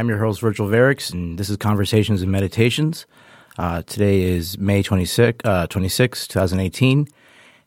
[0.00, 3.04] I'm your host, Virgil Verix, and this is Conversations and Meditations.
[3.58, 7.06] Uh, today is May 26, uh, 26 2018,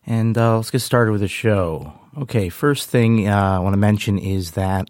[0.04, 1.92] and uh, let's get started with the show.
[2.18, 4.88] Okay, first thing uh, I want to mention is that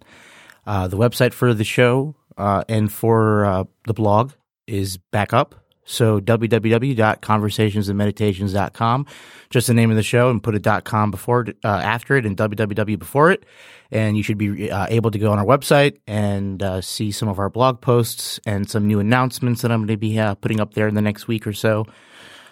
[0.66, 4.32] uh, the website for the show uh, and for the blog
[4.66, 5.54] is back up.
[5.84, 9.06] So www.conversationsandmeditations.com,
[9.50, 12.24] just the name of the show, and put a .com before it, uh, after it,
[12.24, 13.44] and www before it,
[13.90, 17.28] and you should be uh, able to go on our website and uh, see some
[17.28, 20.60] of our blog posts and some new announcements that I'm going to be uh, putting
[20.60, 21.84] up there in the next week or so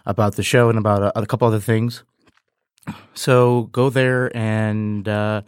[0.05, 2.05] about the show and about a, a couple other things.
[3.15, 5.43] So go there, and uh,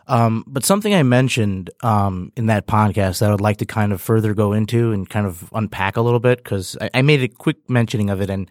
[0.09, 3.93] Um, but something I mentioned um, in that podcast that I would like to kind
[3.93, 7.21] of further go into and kind of unpack a little bit because I, I made
[7.21, 8.49] a quick mentioning of it, and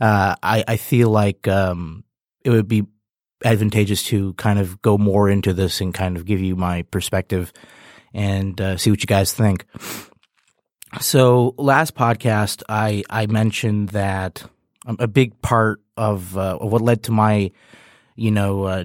[0.00, 2.04] uh, I, I feel like um,
[2.44, 2.86] it would be
[3.44, 7.52] advantageous to kind of go more into this and kind of give you my perspective
[8.14, 9.66] and uh, see what you guys think.
[11.00, 14.44] So last podcast, I I mentioned that
[14.86, 17.50] a big part of, uh, of what led to my,
[18.16, 18.84] you know, uh,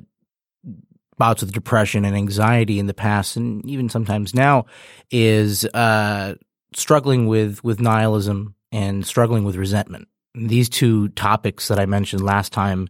[1.18, 4.66] bouts with depression and anxiety in the past, and even sometimes now,
[5.12, 6.36] is uh,
[6.74, 10.08] struggling with with nihilism and struggling with resentment.
[10.36, 12.88] These two topics that I mentioned last time,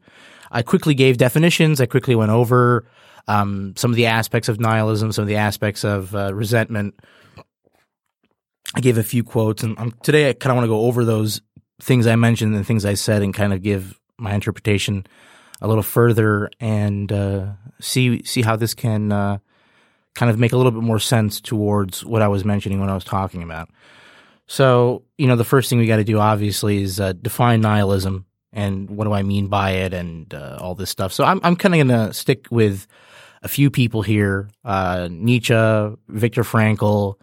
[0.51, 1.79] I quickly gave definitions.
[1.79, 2.87] I quickly went over
[3.27, 6.95] um, some of the aspects of nihilism, some of the aspects of uh, resentment.
[8.75, 11.05] I gave a few quotes, and um, today I kind of want to go over
[11.05, 11.41] those
[11.81, 15.05] things I mentioned and things I said, and kind of give my interpretation
[15.61, 17.47] a little further and uh,
[17.79, 19.37] see see how this can uh,
[20.15, 22.95] kind of make a little bit more sense towards what I was mentioning when I
[22.95, 23.69] was talking about.
[24.47, 28.25] So, you know, the first thing we got to do obviously is uh, define nihilism
[28.53, 31.11] and what do I mean by it and uh, all this stuff.
[31.11, 32.87] So, I'm I'm kind of going to stick with
[33.43, 35.53] a few people here: uh, Nietzsche,
[36.07, 37.15] Viktor Frankl.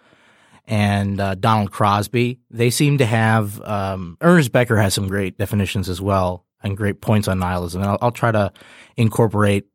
[0.66, 3.60] And uh, Donald Crosby, they seem to have.
[3.60, 7.82] Um, Ernest Becker has some great definitions as well and great points on nihilism.
[7.82, 8.52] And I'll, I'll, try to
[8.96, 9.68] incorporate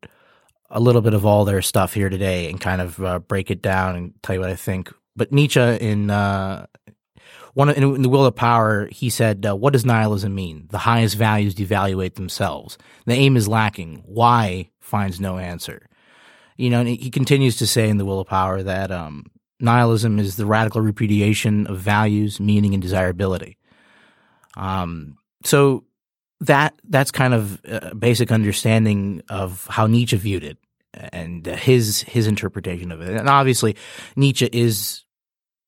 [0.68, 3.62] a little bit of all their stuff here today and kind of uh, break it
[3.62, 4.92] down and tell you what I think.
[5.16, 6.66] But Nietzsche in uh,
[7.54, 10.68] one in, in, the Will of Power, he said, uh, "What does nihilism mean?
[10.70, 12.78] The highest values devaluate themselves.
[13.06, 14.02] The aim is lacking.
[14.06, 15.86] Why finds no answer."
[16.56, 19.26] You know, and he continues to say in the Will of Power that um,
[19.60, 23.56] nihilism is the radical repudiation of values, meaning, and desirability.
[24.56, 25.84] Um, so
[26.40, 30.58] that that's kind of a basic understanding of how Nietzsche viewed it.
[30.94, 33.16] and uh, his his interpretation of it.
[33.16, 33.76] And obviously,
[34.16, 35.04] Nietzsche is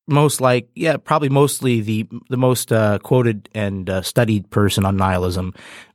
[0.08, 4.96] most like yeah probably mostly the the most uh, quoted and uh, studied person on
[4.96, 5.54] nihilism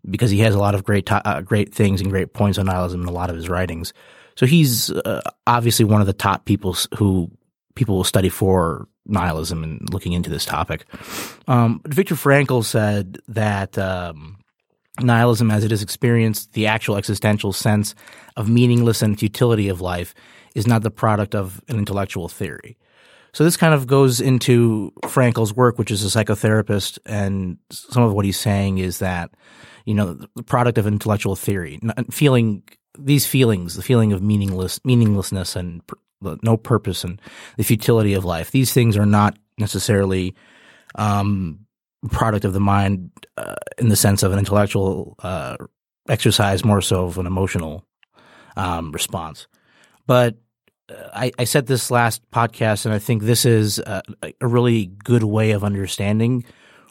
[0.10, 3.02] because he has a lot of great uh, great things and great points on nihilism
[3.02, 3.94] in a lot of his writings.
[4.36, 7.30] So he's uh, obviously one of the top people who
[7.76, 10.86] people will study for nihilism and looking into this topic.
[11.48, 14.38] Um, Viktor Frankl said that um,
[15.02, 17.96] nihilism, as it is experienced, the actual existential sense
[18.36, 20.14] of meaningless and futility of life,
[20.56, 22.78] is not the product of an intellectual theory.
[23.34, 28.14] So this kind of goes into Frankl's work, which is a psychotherapist, and some of
[28.14, 29.30] what he's saying is that,
[29.86, 31.80] you know, the product of intellectual theory,
[32.10, 32.64] feeling
[32.98, 35.84] these feelings, the feeling of meaningless, meaninglessness, and
[36.42, 37.22] no purpose, and
[37.58, 38.50] the futility of life.
[38.50, 40.34] These things are not necessarily
[40.96, 41.67] um,
[42.10, 45.58] product of the mind uh, in the sense of an intellectual uh,
[46.10, 47.86] exercise, more so of an emotional
[48.56, 49.48] um, response.
[50.06, 50.38] But
[50.90, 54.02] uh, I, I said this last podcast, and I think this is a,
[54.40, 56.46] a really good way of understanding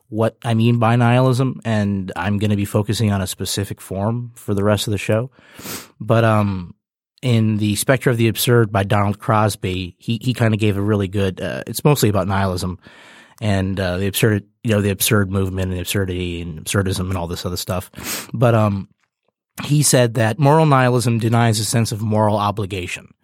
[0.09, 1.61] what I mean by nihilism.
[1.65, 4.99] And I'm going to be focusing on a specific form for the rest of the
[4.99, 5.31] show.
[5.99, 6.75] But um,
[7.23, 10.83] in the Spectre of the Absurd by Donald Crosby, he he kind of gave a
[10.83, 11.41] really good.
[11.41, 12.79] Uh, it's mostly about nihilism
[13.41, 17.29] and uh, the absurd, you know, the absurd movement and absurdity and absurdism and all
[17.29, 18.29] this other stuff.
[18.35, 18.89] But um,
[19.63, 23.15] he said that moral nihilism denies a sense of moral obligation,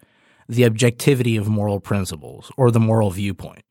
[0.47, 3.65] the objectivity of moral principles, or the moral viewpoint.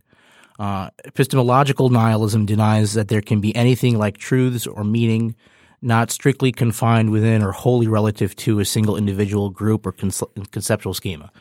[0.58, 5.34] Uh, epistemological nihilism denies that there can be anything like truths or meaning
[5.80, 10.92] not strictly confined within or wholly relative to a single individual group or conce- conceptual
[10.92, 11.32] schema.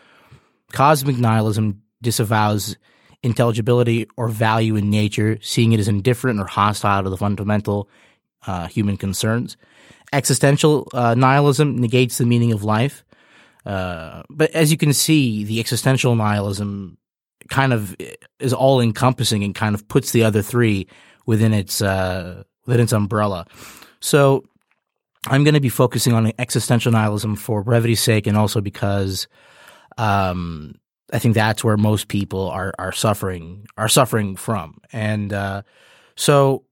[0.72, 2.78] Cosmic nihilism disavows
[3.24, 7.90] intelligibility or value in nature, seeing it as indifferent or hostile to the fundamental
[8.48, 9.58] uh, human concerns.
[10.14, 13.04] Existential uh, nihilism negates the meaning of life.
[13.66, 16.98] Uh, but as you can see, the existential nihilism
[17.50, 17.96] kind of
[18.40, 20.88] is all encompassing and kind of puts the other three
[21.26, 23.46] within its uh, within its umbrella.
[24.00, 24.44] So
[25.28, 29.28] I'm going to be focusing on existential nihilism for brevity's sake, and also because
[29.98, 30.76] um,
[31.12, 34.80] I think that's where most people are are suffering are suffering from.
[34.94, 35.64] And uh,
[36.16, 36.66] so,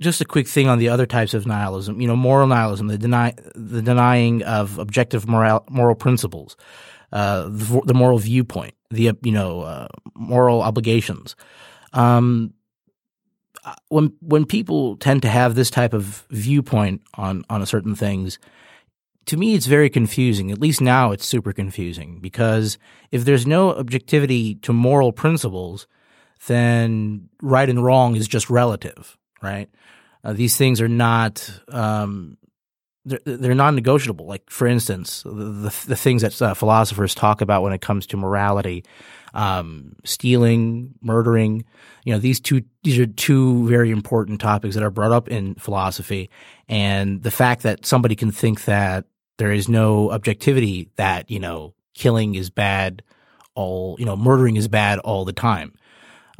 [0.00, 2.00] just a quick thing on the other types of nihilism.
[2.00, 6.56] You know, moral nihilism, the deny the denying of objective moral moral principles,
[7.12, 11.36] uh, the, the moral viewpoint, the you know uh, moral obligations.
[11.92, 12.54] Um,
[13.88, 18.38] when when people tend to have this type of viewpoint on on certain things,
[19.26, 20.50] to me it's very confusing.
[20.50, 22.78] At least now it's super confusing because
[23.10, 25.86] if there's no objectivity to moral principles,
[26.46, 29.68] then right and wrong is just relative, right?
[30.22, 32.38] Uh, these things are not um,
[33.04, 34.26] they're, they're non-negotiable.
[34.26, 38.16] Like for instance, the the, things that uh, philosophers talk about when it comes to
[38.16, 38.84] morality,
[39.34, 41.64] um, stealing, murdering.
[42.04, 45.54] You know, these two these are two very important topics that are brought up in
[45.56, 46.30] philosophy,
[46.68, 49.04] and the fact that somebody can think that
[49.38, 53.02] there is no objectivity that you know killing is bad,
[53.54, 55.74] all you know murdering is bad all the time.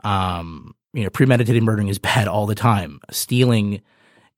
[0.02, 3.00] Um, you know, premeditated murdering is bad all the time.
[3.10, 3.82] Stealing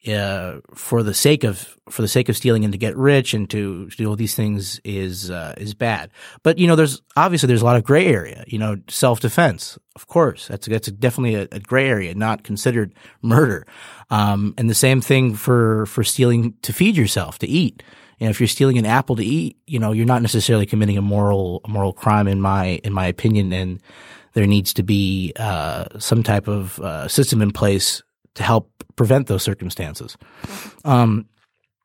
[0.08, 3.49] uh, for the sake of for the sake of stealing and to get rich and
[3.50, 6.11] to, to do all these things is uh, is bad.
[6.43, 8.44] But you know, there's obviously there's a lot of gray area.
[8.47, 12.94] You know, self defense, of course, that's that's definitely a, a gray area, not considered
[13.22, 13.67] murder.
[14.10, 17.82] Um, and the same thing for for stealing to feed yourself to eat.
[18.19, 20.96] You know, if you're stealing an apple to eat, you know, you're not necessarily committing
[20.96, 23.82] a moral a moral crime in my in my opinion, and
[24.32, 28.03] there needs to be uh, some type of uh, system in place
[28.35, 30.17] to help prevent those circumstances.
[30.85, 31.27] Um,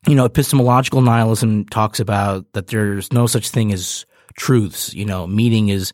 [0.08, 4.94] you know, epistemological nihilism talks about that there's no such thing as truths.
[4.94, 5.94] You know, meaning is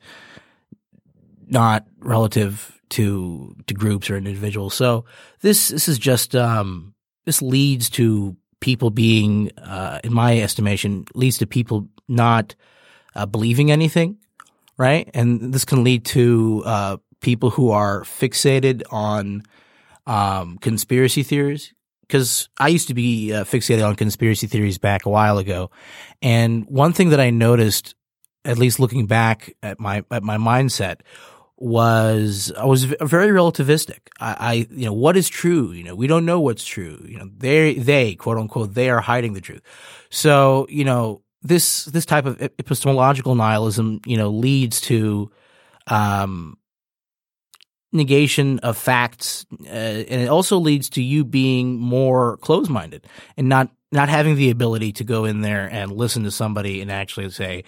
[1.48, 4.74] not relative to to groups or individuals.
[4.74, 5.06] So
[5.42, 6.94] this this is just um,
[7.26, 12.56] this leads to people being, uh, in my estimation, leads to people not
[13.16, 14.18] uh, believing anything,
[14.78, 15.10] right?
[15.14, 19.44] And this can lead to uh, people who are fixated on
[20.06, 21.74] um, conspiracy theories.
[22.02, 25.72] Because I used to be uh, fixated on conspiracy theories back a while ago,
[26.22, 27.96] and one thing that I noticed,
[28.46, 31.02] at least looking back at my at my mindset,
[31.58, 34.10] was I was very relativistic.
[34.20, 35.72] I, I, you know, what is true?
[35.72, 37.04] You know, we don't know what's true.
[37.08, 39.62] You know, they, they, quote unquote, they are hiding the truth.
[40.10, 45.32] So, you know, this, this type of epistemological nihilism, you know, leads to,
[45.88, 46.58] um,
[47.94, 53.70] negation of facts, uh, and it also leads to you being more closed-minded and not,
[53.92, 57.64] not having the ability to go in there and listen to somebody and actually say,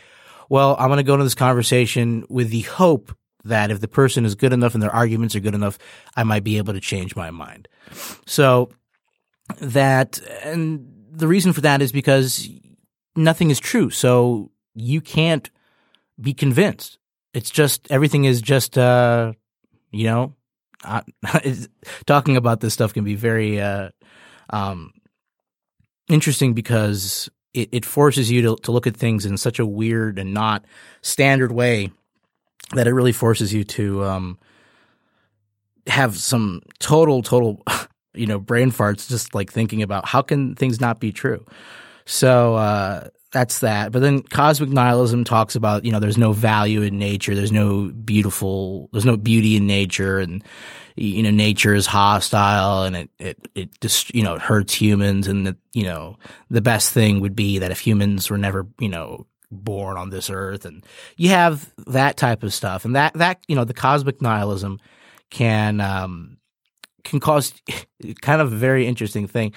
[0.50, 3.16] well, I'm going to go into this conversation with the hope
[3.50, 5.78] that if the person is good enough and their arguments are good enough,
[6.16, 7.68] I might be able to change my mind.
[8.26, 8.70] So
[9.60, 12.50] that, and the reason for that is because
[13.16, 13.90] nothing is true.
[13.90, 15.50] So you can't
[16.20, 16.98] be convinced.
[17.34, 19.34] It's just, everything is just, uh,
[19.92, 20.36] you know,
[20.84, 21.02] uh,
[22.06, 23.90] talking about this stuff can be very, uh,
[24.50, 24.94] um,
[26.10, 30.20] interesting because it, it forces you to, to look at things in such a weird
[30.20, 30.66] and not
[31.02, 31.92] standard way
[32.74, 34.38] that it really forces you to um,
[35.88, 37.64] have some total, total,
[38.14, 41.46] you know, brain farts just like thinking about how can things not be true.
[42.06, 43.92] So uh, that's that.
[43.92, 47.90] But then cosmic nihilism talks about you know there's no value in nature, there's no
[47.90, 50.44] beautiful, there's no beauty in nature, and
[50.96, 55.28] you know nature is hostile and it it it just you know it hurts humans,
[55.28, 56.18] and that you know
[56.50, 60.30] the best thing would be that if humans were never you know born on this
[60.30, 60.86] earth and
[61.18, 64.80] you have that type of stuff and that that you know the cosmic nihilism
[65.30, 66.38] can um
[67.04, 67.54] can cause
[68.22, 69.54] kind of a very interesting thing.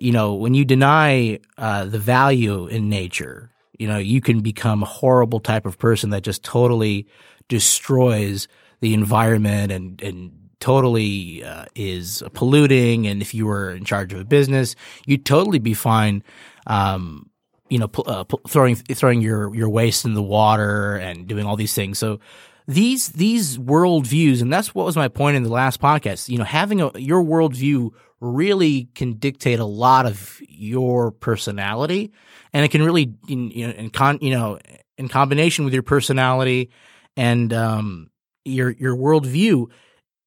[0.00, 4.82] You know when you deny uh the value in nature you know you can become
[4.82, 7.06] a horrible type of person that just totally
[7.48, 8.48] destroys
[8.80, 14.20] the environment and and totally uh, is polluting and if you were in charge of
[14.20, 14.74] a business
[15.06, 16.22] you'd totally be fine
[16.66, 17.27] um
[17.68, 21.74] you know, uh, throwing throwing your your waste in the water and doing all these
[21.74, 21.98] things.
[21.98, 22.20] So
[22.66, 26.28] these these worldviews, and that's what was my point in the last podcast.
[26.28, 32.12] You know, having a your worldview really can dictate a lot of your personality,
[32.52, 34.58] and it can really, you know, in con, you know,
[34.98, 36.70] in combination with your personality
[37.16, 38.10] and um,
[38.44, 39.70] your your worldview,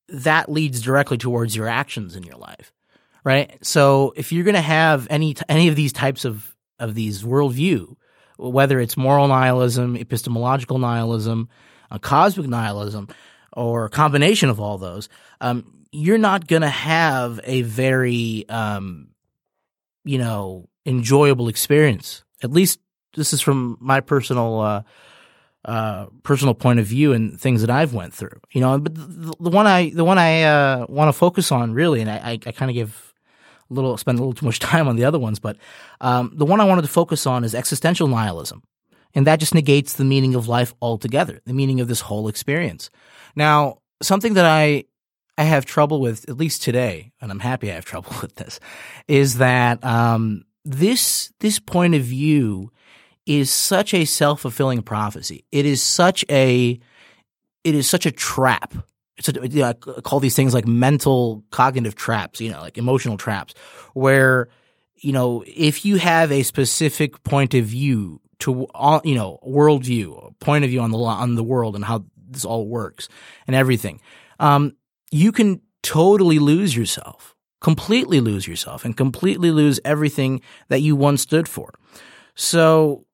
[0.09, 2.73] that leads directly towards your actions in your life,
[3.23, 3.57] right?
[3.63, 7.95] So if you're going to have any any of these types of of these worldview,
[8.37, 11.47] whether it's moral nihilism, epistemological nihilism,
[11.89, 13.07] a cosmic nihilism,
[13.53, 15.09] or a combination of all those,
[15.41, 19.09] um, you're not going to have a very, um,
[20.03, 22.23] you know, enjoyable experience.
[22.41, 22.79] At least
[23.15, 24.83] this is from my personal, uh,
[25.63, 28.39] uh, personal point of view and things that I've went through.
[28.51, 31.73] You know, but the, the one I, the one I uh, want to focus on
[31.73, 33.10] really, and I, I, I kind of give
[33.73, 35.57] little spend a little too much time on the other ones, but
[35.99, 38.63] um, the one I wanted to focus on is existential nihilism,
[39.13, 42.89] and that just negates the meaning of life altogether, the meaning of this whole experience.
[43.35, 44.85] Now, something that I
[45.37, 48.59] I have trouble with, at least today, and I'm happy I have trouble with this,
[49.07, 52.71] is that um, this this point of view
[53.25, 55.45] is such a self fulfilling prophecy.
[55.51, 56.79] It is such a
[57.63, 58.73] it is such a trap
[59.29, 63.17] a, you know, I call these things like mental cognitive traps, you know, like emotional
[63.17, 63.53] traps,
[63.93, 64.49] where,
[64.95, 68.67] you know, if you have a specific point of view to,
[69.03, 72.67] you know, worldview, point of view on the on the world and how this all
[72.67, 73.09] works
[73.47, 73.99] and everything,
[74.39, 74.75] um,
[75.11, 81.21] you can totally lose yourself, completely lose yourself, and completely lose everything that you once
[81.21, 81.73] stood for.
[82.35, 83.05] So,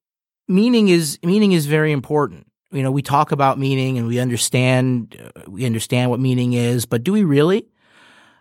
[0.48, 5.16] meaning is meaning is very important you know, we talk about meaning and we understand
[5.20, 7.68] uh, we understand what meaning is, but do we really?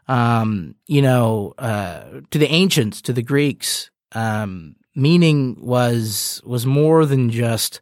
[0.08, 7.06] Um, you know, uh, to the ancients, to the Greeks, um, meaning was was more
[7.06, 7.80] than just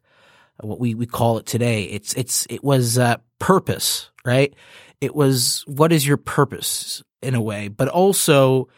[0.61, 1.85] what we, we call it today.
[1.85, 4.55] It's it's it was uh, purpose, right?
[5.01, 8.69] It was what is your purpose in a way, but also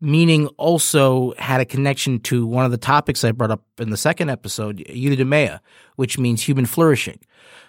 [0.00, 3.96] meaning also had a connection to one of the topics I brought up in the
[3.96, 5.60] second episode, eudaimonia,
[5.96, 7.18] which means human flourishing.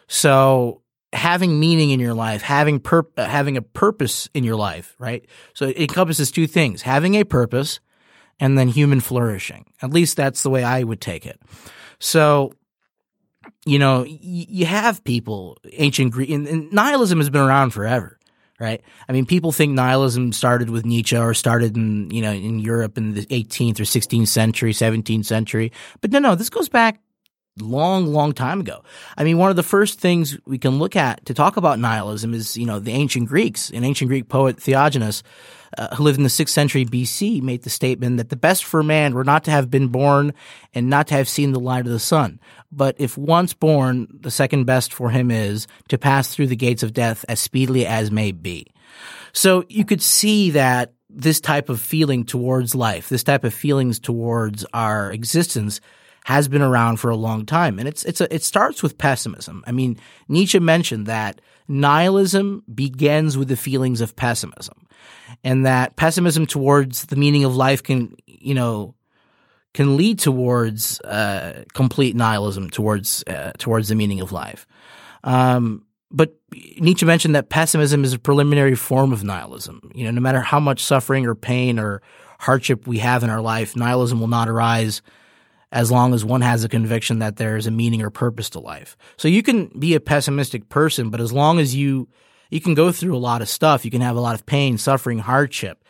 [0.07, 0.81] So
[1.13, 5.25] having meaning in your life, having pur- having a purpose in your life, right?
[5.53, 7.79] So it encompasses two things: having a purpose,
[8.39, 9.65] and then human flourishing.
[9.81, 11.41] At least that's the way I would take it.
[12.00, 12.53] So
[13.65, 18.18] you know, you have people, ancient Greek, and, and nihilism has been around forever
[18.59, 18.81] right?
[19.07, 22.97] I mean, people think nihilism started with Nietzsche or started in, you know, in Europe
[22.97, 25.71] in the 18th or 16th century, 17th century.
[26.01, 26.99] But no, no, this goes back
[27.61, 28.83] long, long time ago.
[29.17, 32.33] I mean, one of the first things we can look at to talk about nihilism
[32.33, 33.69] is, you know, the ancient Greeks.
[33.69, 35.23] An ancient Greek poet, Theognis,
[35.77, 38.83] uh, who lived in the sixth century BC, made the statement that the best for
[38.83, 40.33] man were not to have been born
[40.73, 42.39] and not to have seen the light of the sun.
[42.71, 46.83] But if once born, the second best for him is to pass through the gates
[46.83, 48.67] of death as speedily as may be.
[49.33, 53.99] So you could see that this type of feeling towards life, this type of feelings
[53.99, 55.81] towards our existence
[56.25, 57.79] has been around for a long time.
[57.79, 59.63] And it's, it's a, it starts with pessimism.
[59.65, 59.97] I mean,
[60.27, 64.88] Nietzsche mentioned that nihilism begins with the feelings of pessimism
[65.43, 68.95] and that pessimism towards the meaning of life can, you know,
[69.73, 74.65] can lead towards uh, complete nihilism, towards uh, towards the meaning of life.
[75.23, 76.35] Um, but
[76.79, 79.91] Nietzsche mentioned that pessimism is a preliminary form of nihilism.
[79.93, 82.01] You know, no matter how much suffering or pain or
[82.39, 85.01] hardship we have in our life, nihilism will not arise
[85.71, 88.59] as long as one has a conviction that there is a meaning or purpose to
[88.59, 88.97] life.
[89.17, 92.09] So you can be a pessimistic person, but as long as you
[92.49, 94.79] you can go through a lot of stuff, you can have a lot of pain,
[94.79, 95.83] suffering, hardship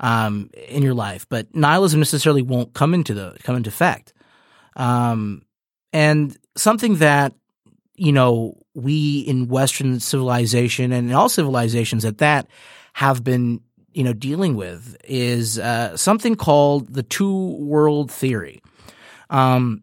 [0.00, 4.14] um, in your life, but nihilism necessarily won't come into the come into effect.
[4.76, 5.42] Um,
[5.92, 7.34] and something that
[7.96, 12.46] you know we in Western civilization and all civilizations at that
[12.94, 13.60] have been
[13.92, 18.62] you know dealing with is uh, something called the two world theory.
[19.30, 19.82] Um,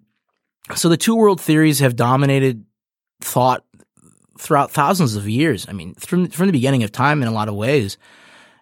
[0.75, 2.65] so the two world theories have dominated
[3.21, 3.63] thought
[4.37, 5.65] throughout thousands of years.
[5.67, 7.97] I mean, from from the beginning of time in a lot of ways,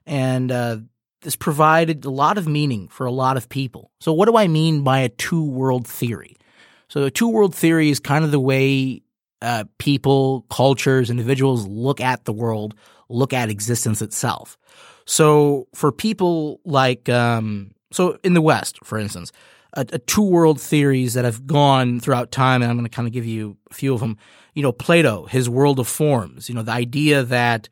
[0.05, 0.77] and uh,
[1.21, 3.91] this provided a lot of meaning for a lot of people.
[3.99, 6.37] So, what do I mean by a two world theory?
[6.87, 9.01] So, a two world theory is kind of the way
[9.41, 12.75] uh, people, cultures, individuals look at the world,
[13.09, 14.57] look at existence itself.
[15.05, 19.31] So, for people like, um, so in the West, for instance,
[19.75, 23.13] a, two world theories that have gone throughout time, and I'm going to kind of
[23.13, 24.17] give you a few of them.
[24.53, 27.67] You know, Plato, his world of forms, you know, the idea that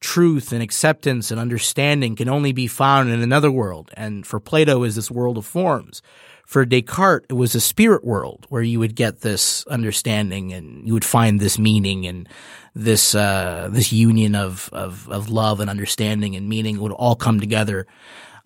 [0.00, 3.90] truth and acceptance and understanding can only be found in another world.
[3.94, 6.02] And for Plato is this world of forms.
[6.46, 10.92] For Descartes, it was a spirit world where you would get this understanding and you
[10.94, 12.28] would find this meaning and
[12.74, 17.38] this uh, this union of, of of love and understanding and meaning would all come
[17.38, 17.86] together.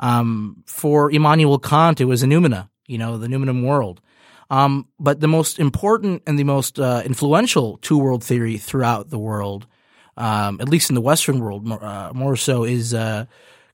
[0.01, 4.01] Um, for Immanuel Kant, it was a noumena, you know, the noumenum world.
[4.51, 9.19] Um, but the most important and the most uh, influential two world theory throughout the
[9.19, 9.67] world
[10.17, 13.27] um, at least in the Western world, more, uh, more so, is uh,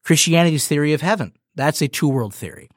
[0.03, 1.33] Christianity's theory of heaven.
[1.55, 2.69] That's a two world theory.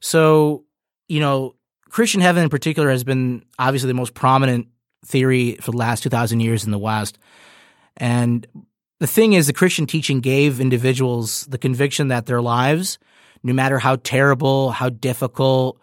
[0.00, 0.64] So,
[1.08, 1.54] you know,
[1.88, 4.68] Christian heaven in particular has been obviously the most prominent
[5.04, 7.18] theory for the last 2,000 years in the West.
[7.96, 8.46] And
[9.00, 12.98] the thing is, the Christian teaching gave individuals the conviction that their lives,
[13.46, 15.80] no matter how terrible, how difficult,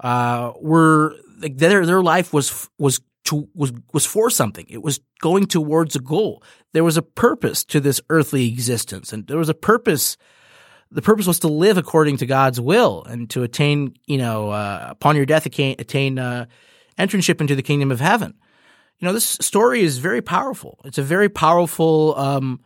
[0.00, 4.66] uh, were like their their life was was to was was for something.
[4.68, 6.42] It was going towards a goal.
[6.72, 10.16] There was a purpose to this earthly existence, and there was a purpose.
[10.90, 14.86] The purpose was to live according to God's will and to attain, you know, uh,
[14.90, 16.46] upon your death, attain, attain uh,
[16.96, 18.34] into the kingdom of heaven.
[18.98, 20.78] You know, this story is very powerful.
[20.84, 22.60] It's a very powerful um,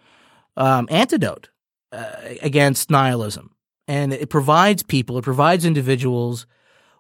[0.54, 1.48] um, antidote
[1.92, 3.54] uh, against nihilism,
[3.90, 6.46] and it provides people, it provides individuals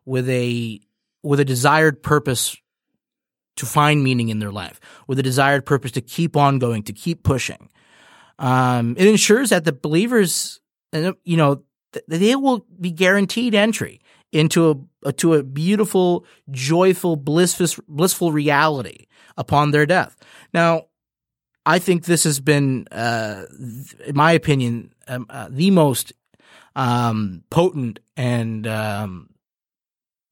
[0.04, 0.80] with a
[1.22, 2.56] with a desired purpose
[3.56, 6.92] to find meaning in their life, with a desired purpose to keep on going, to
[6.92, 7.68] keep pushing.
[8.40, 10.60] Um, it ensures that the believers,
[10.92, 11.62] you know,
[12.08, 14.00] they will be guaranteed entry
[14.32, 20.16] into a to a beautiful, joyful, blissful, blissful reality upon their death.
[20.52, 20.86] Now,
[21.64, 23.44] I think this has been, uh,
[24.06, 26.12] in my opinion, um, uh, the most
[26.76, 29.30] um, potent and um,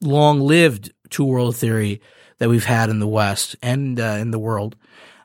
[0.01, 2.01] long-lived two world theory
[2.39, 4.77] that we've had in the West and uh, in the world.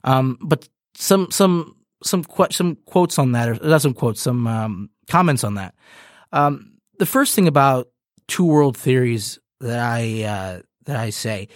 [0.04, 4.47] Um, but some some some qu- some quotes on that, or not some quotes, some
[4.47, 5.76] um, comments on that.
[6.32, 7.89] Um, the first thing about
[8.28, 11.47] two world theories that I uh, that I say.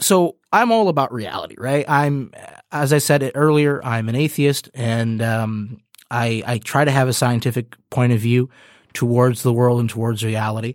[0.00, 1.84] So I'm all about reality, right?
[1.88, 2.32] I'm,
[2.72, 5.78] as I said it earlier, I'm an atheist, and um,
[6.14, 8.48] I I try to have a scientific point of view
[8.92, 10.74] towards the world and towards reality.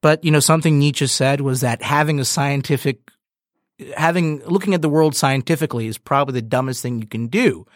[0.00, 3.10] But you know, something Nietzsche said was that having a scientific,
[3.96, 7.66] having looking at the world scientifically is probably the dumbest thing you can do,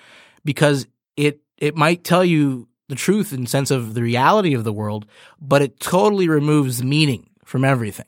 [0.44, 0.86] because
[1.16, 5.06] it it might tell you the truth in sense of the reality of the world,
[5.40, 8.06] but it totally removes meaning from everything.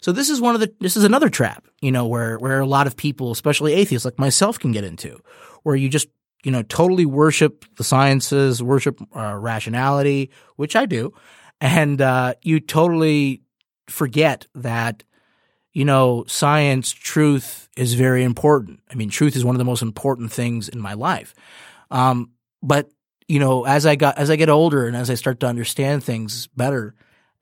[0.00, 2.66] So this is one of the this is another trap, you know, where where a
[2.66, 5.20] lot of people, especially atheists like myself, can get into,
[5.62, 6.08] where you just
[6.44, 11.12] you know totally worship the sciences, worship uh, rationality, which I do,
[11.60, 13.42] and uh, you totally
[13.88, 15.02] forget that
[15.72, 18.80] you know science truth is very important.
[18.90, 21.34] I mean truth is one of the most important things in my life.
[21.90, 22.90] Um, but
[23.28, 26.02] you know as i got as i get older and as i start to understand
[26.02, 26.94] things better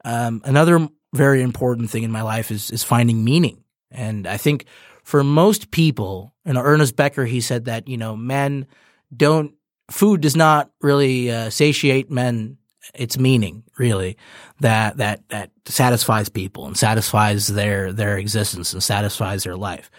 [0.04, 3.64] um, another very important thing in my life is is finding meaning.
[3.90, 4.66] And i think
[5.04, 8.66] for most people know ernest becker he said that you know men
[9.14, 9.55] don't
[9.90, 12.59] food does not really uh, satiate men
[12.95, 14.16] its meaning really
[14.61, 19.90] that that that satisfies people and satisfies their their existence and satisfies their life.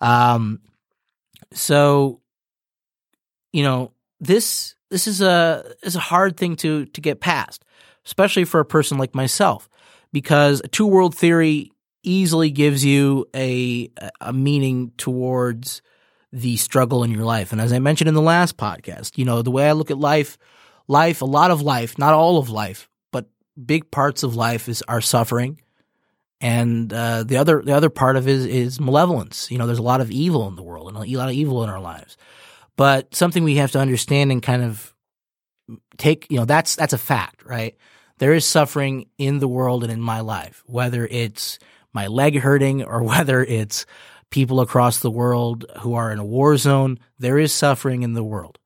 [0.00, 0.60] Um
[1.52, 2.20] so
[3.52, 7.64] you know this this is a is a hard thing to to get past
[8.04, 9.68] especially for a person like myself
[10.12, 11.70] because a two world theory
[12.02, 13.90] easily gives you a
[14.20, 15.82] a meaning towards
[16.36, 17.50] the struggle in your life.
[17.50, 19.96] And as I mentioned in the last podcast, you know, the way I look at
[19.96, 20.36] life,
[20.86, 23.30] life, a lot of life, not all of life, but
[23.64, 25.62] big parts of life is are suffering.
[26.42, 29.50] And uh, the other the other part of it is, is malevolence.
[29.50, 31.64] You know, there's a lot of evil in the world and a lot of evil
[31.64, 32.18] in our lives.
[32.76, 34.94] But something we have to understand and kind of
[35.96, 37.74] take, you know, that's that's a fact, right?
[38.18, 41.58] There is suffering in the world and in my life, whether it's
[41.94, 43.86] my leg hurting or whether it's
[44.30, 46.98] people across the world who are in a war zone.
[47.18, 48.58] There is suffering in the world.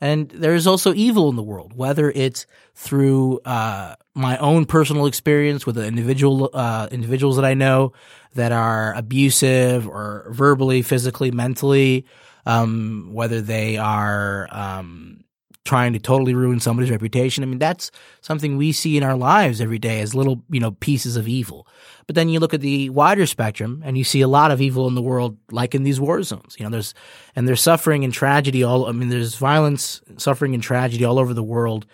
[0.00, 5.06] And there is also evil in the world, whether it's through uh, my own personal
[5.06, 7.94] experience with the individual uh, individuals that I know
[8.34, 12.04] that are abusive or verbally, physically, mentally,
[12.44, 15.24] um, whether they are um,
[15.64, 17.42] trying to totally ruin somebody's reputation.
[17.42, 17.90] I mean, that's
[18.20, 21.66] something we see in our lives every day as little, you know, pieces of evil.
[22.06, 24.86] But then you look at the wider spectrum and you see a lot of evil
[24.86, 26.54] in the world, like in these war zones.
[26.58, 26.94] You know, there's,
[27.34, 31.34] and there's suffering and tragedy all, I mean, there's violence, suffering and tragedy all over
[31.34, 31.84] the world.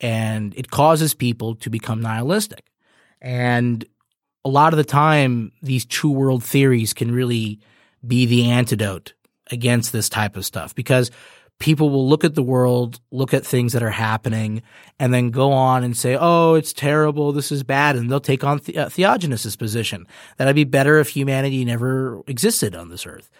[0.00, 2.70] And it causes people to become nihilistic.
[3.20, 3.84] And
[4.44, 7.58] a lot of the time, these two world theories can really
[8.06, 9.14] be the antidote
[9.50, 11.10] against this type of stuff because
[11.58, 14.62] people will look at the world, look at things that are happening,
[14.98, 17.32] and then go on and say, "Oh, it's terrible.
[17.32, 20.98] This is bad," and they'll take on the- uh, Theognis' position that it'd be better
[20.98, 23.30] if humanity never existed on this earth.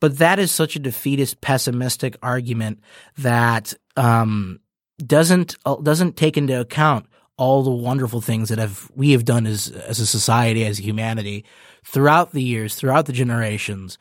[0.00, 2.80] But that is such a defeatist, pessimistic argument
[3.16, 4.60] that um,
[5.04, 9.46] doesn't uh, doesn't take into account all the wonderful things that have we have done
[9.46, 11.44] as as a society, as humanity,
[11.84, 13.98] throughout the years, throughout the generations,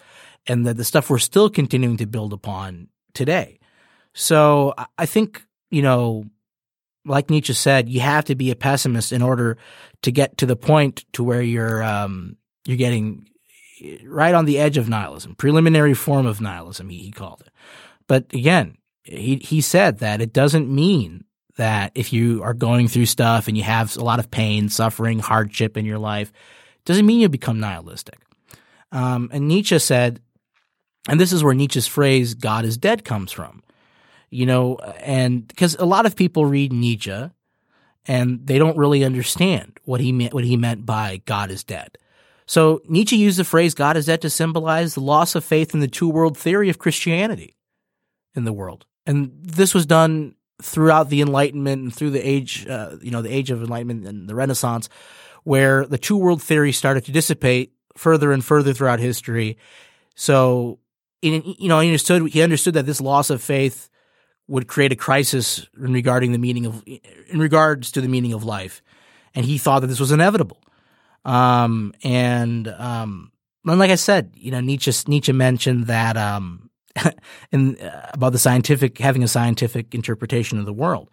[0.47, 3.56] and the, the stuff we're still continuing to build upon today.
[4.19, 6.25] So I think, you know,
[7.05, 9.59] like Nietzsche said, you have to be a pessimist in order
[10.01, 13.27] to get to the point to where you're um, you're getting
[14.03, 17.53] right on the edge of nihilism, preliminary form of nihilism, he, he called it.
[18.07, 21.23] But again, he he said that it doesn't mean
[21.57, 25.19] that if you are going through stuff and you have a lot of pain, suffering,
[25.19, 26.33] hardship in your life,
[26.85, 28.17] doesn't mean you become nihilistic.
[28.91, 30.21] Um, and Nietzsche said,
[31.07, 33.61] and this is where Nietzsche's phrase "God is dead" comes from
[34.29, 37.29] you know, and because a lot of people read Nietzsche
[38.05, 41.97] and they don't really understand what he meant, what he meant by God is dead.
[42.45, 45.81] So Nietzsche used the phrase God is dead to symbolize the loss of faith in
[45.81, 47.57] the two world theory of Christianity
[48.35, 48.85] in the world.
[49.05, 53.33] And this was done throughout the Enlightenment and through the age, uh, you know, the
[53.33, 54.89] age of Enlightenment and the Renaissance,
[55.43, 59.57] where the two world theory started to dissipate further and further throughout history.
[60.15, 60.79] So,
[61.21, 63.89] in, you know, he understood, he understood that this loss of faith
[64.47, 68.43] would create a crisis in regarding the meaning of in regards to the meaning of
[68.43, 68.81] life,
[69.35, 70.61] and he thought that this was inevitable.
[71.25, 73.31] Um, and um,
[73.65, 76.69] and like I said, you know, Nietzsche Nietzsche mentioned that um,
[77.51, 81.09] in uh, about the scientific having a scientific interpretation of the world.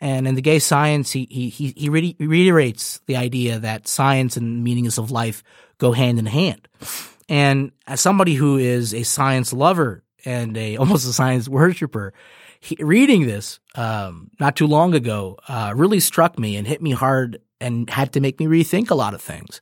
[0.00, 4.62] And in the gay science, he he he, re- reiterates the idea that science and
[4.62, 5.42] meanings of life
[5.78, 6.68] go hand in hand.
[7.28, 12.14] And as somebody who is a science lover and a almost a science worshiper,
[12.60, 16.92] he, reading this um, not too long ago uh, really struck me and hit me
[16.92, 19.60] hard and had to make me rethink a lot of things.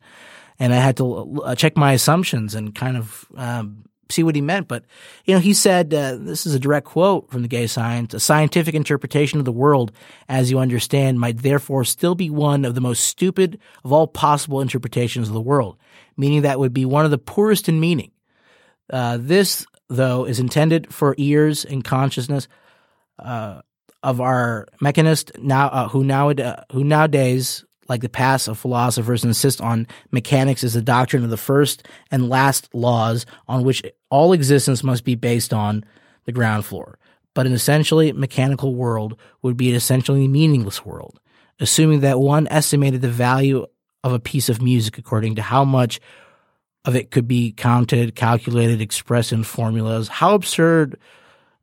[0.59, 4.41] And I had to uh, check my assumptions and kind of um, see what he
[4.41, 4.69] meant.
[4.69, 4.85] But,
[5.25, 8.21] you know, he said, uh, this is a direct quote from the gay science, a
[8.21, 9.93] scientific interpretation of the world
[10.29, 14.61] as you understand might therefore still be one of the most stupid of all possible
[14.61, 15.77] interpretations of the world,
[16.17, 18.11] meaning that would be one of the poorest in meaning.
[18.91, 22.49] Uh, this, though, is intended for ears and consciousness
[23.19, 23.61] uh,
[24.03, 29.25] of our mechanist now uh, who now uh, who nowadays like the past of philosophers
[29.25, 34.33] insist on mechanics as the doctrine of the first and last laws on which all
[34.33, 35.85] existence must be based on
[36.25, 36.99] the ground floor.
[37.35, 41.21] But an essentially mechanical world would be an essentially meaningless world,
[41.61, 43.67] assuming that one estimated the value
[44.03, 46.01] of a piece of music according to how much
[46.85, 50.09] of it could be counted, calculated, expressed in formulas.
[50.09, 50.99] How absurd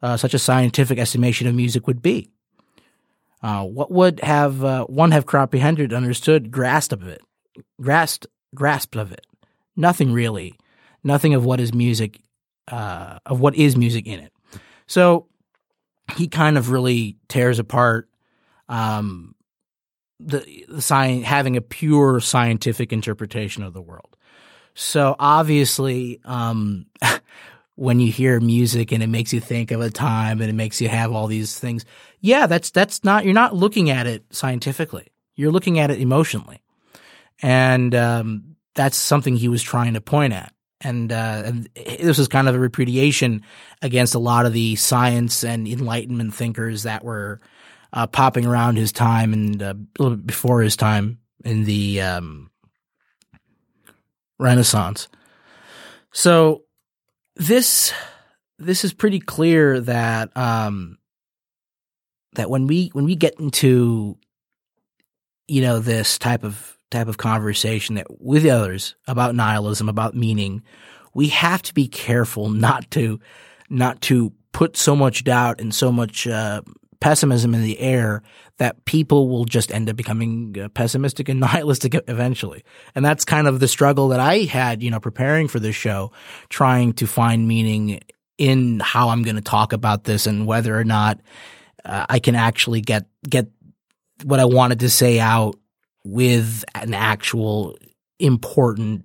[0.03, 2.29] uh, such a scientific estimation of music would be.
[3.41, 7.21] Uh, what would have uh, one have comprehended, understood, grasped of it,
[7.81, 9.25] grasped, grasped of it?
[9.75, 10.55] Nothing really,
[11.03, 12.21] nothing of what is music,
[12.67, 14.33] uh, of what is music in it.
[14.87, 15.27] So
[16.15, 18.09] he kind of really tears apart
[18.67, 19.35] um,
[20.19, 24.17] the the science having a pure scientific interpretation of the world.
[24.75, 26.87] So obviously, um,
[27.75, 30.79] when you hear music and it makes you think of a time and it makes
[30.81, 31.85] you have all these things.
[32.19, 35.07] Yeah, that's that's not you're not looking at it scientifically.
[35.35, 36.61] You're looking at it emotionally.
[37.41, 40.53] and um, that's something he was trying to point at.
[40.81, 43.43] And, uh, and this was kind of a repudiation
[43.81, 47.39] against a lot of the science and enlightenment thinkers that were
[47.93, 52.01] uh, popping around his time and uh, a little bit before his time in the
[52.01, 52.51] um,
[54.39, 55.07] Renaissance.
[56.11, 56.63] So
[57.35, 57.93] this
[58.59, 60.97] this is pretty clear that um,
[62.35, 64.17] that when we when we get into
[65.47, 70.61] you know this type of type of conversation that with others about nihilism about meaning
[71.13, 73.19] we have to be careful not to
[73.69, 76.61] not to put so much doubt and so much uh,
[77.03, 78.23] pessimism in the air
[78.59, 82.63] that people will just end up becoming uh, pessimistic and nihilistic eventually.
[82.95, 86.13] And that's kind of the struggle that I had, you know, preparing for this show,
[86.47, 87.99] trying to find meaning
[88.37, 91.19] in how I'm going to talk about this and whether or not
[91.83, 93.47] uh, I can actually get get
[94.23, 95.55] what I wanted to say out
[96.05, 97.77] with an actual
[98.17, 99.03] important,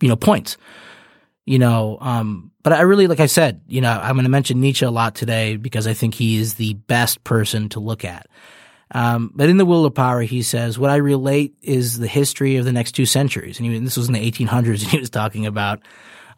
[0.00, 0.56] you know, points.
[1.46, 4.60] You know, um, but I really, like I said, you know, I'm going to mention
[4.60, 8.26] Nietzsche a lot today because I think he is the best person to look at.
[8.90, 12.56] Um, but in The Will of Power, he says, what I relate is the history
[12.56, 13.60] of the next two centuries.
[13.60, 15.80] And, and this was in the 1800s, and he was talking about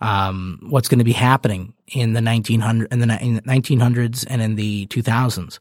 [0.00, 4.86] um, what's going to be happening in the 1900 in the 1900s and in the
[4.88, 5.58] 2000s.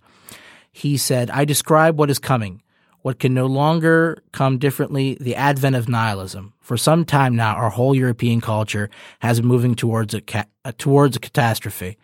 [0.71, 2.61] He said, I describe what is coming
[3.07, 6.51] what can no longer come differently the advent of nihilism.
[6.59, 8.89] For some time now, our whole European culture
[9.19, 11.97] has been moving towards a, ca- uh, towards a catastrophe,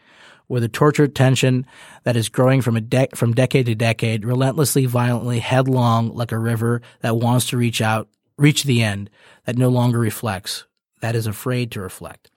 [0.47, 1.65] with a tortured tension
[2.05, 6.39] that is growing from, a de- from decade to decade, relentlessly, violently, headlong, like a
[6.39, 9.09] river that wants to reach out, reach the end,
[9.43, 10.63] that no longer reflects,
[11.01, 12.31] that is afraid to reflect.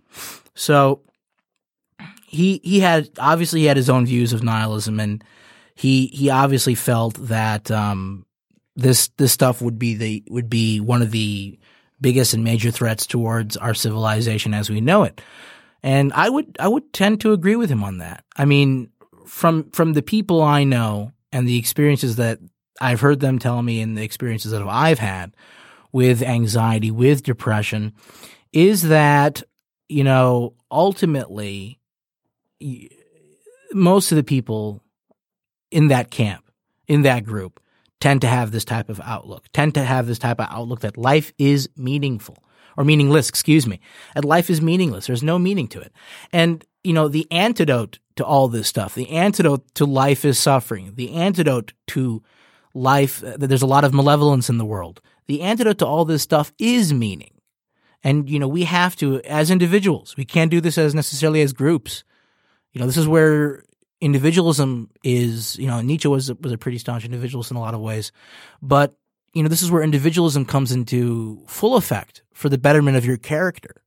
[0.57, 1.03] So,
[2.27, 5.23] he he had obviously he had his own views of nihilism, and
[5.77, 8.26] he he obviously felt that um,
[8.77, 11.59] this this stuff would be the would be one of the
[12.01, 15.21] biggest and major threats towards our civilization as we know it.
[15.83, 18.25] And I would I would tend to agree with him on that.
[18.37, 18.91] I mean,
[19.27, 22.39] from from the people I know and the experiences that
[22.81, 25.35] I've heard them tell me and the experiences that I've had
[25.93, 27.95] with anxiety, with depression,
[28.53, 29.43] is that,
[29.89, 31.79] you know, ultimately
[33.73, 34.83] most of the people
[35.71, 36.45] in that camp,
[36.87, 37.61] in that group,
[38.01, 40.97] tend to have this type of outlook, tend to have this type of outlook that
[40.97, 42.43] life is meaningful
[42.77, 43.81] or meaningless, excuse me.
[44.15, 45.07] That life is meaningless.
[45.07, 45.93] There's no meaning to it.
[46.33, 50.93] And, you know, the antidote to all this stuff, the antidote to life is suffering,
[50.95, 52.23] the antidote to
[52.75, 55.01] life, uh, there's a lot of malevolence in the world.
[55.27, 57.33] The antidote to all this stuff is meaning.
[58.05, 61.53] And, you know, we have to, as individuals, we can't do this as necessarily as
[61.53, 62.05] groups.
[62.73, 63.65] You know, this is where
[64.01, 67.81] individualism is, you know, Nietzsche was was a pretty staunch individualist in a lot of
[67.81, 68.13] ways,
[68.63, 68.97] but
[69.33, 73.19] you know, this is where individualism comes into full effect for the betterment of your
[73.19, 73.83] character.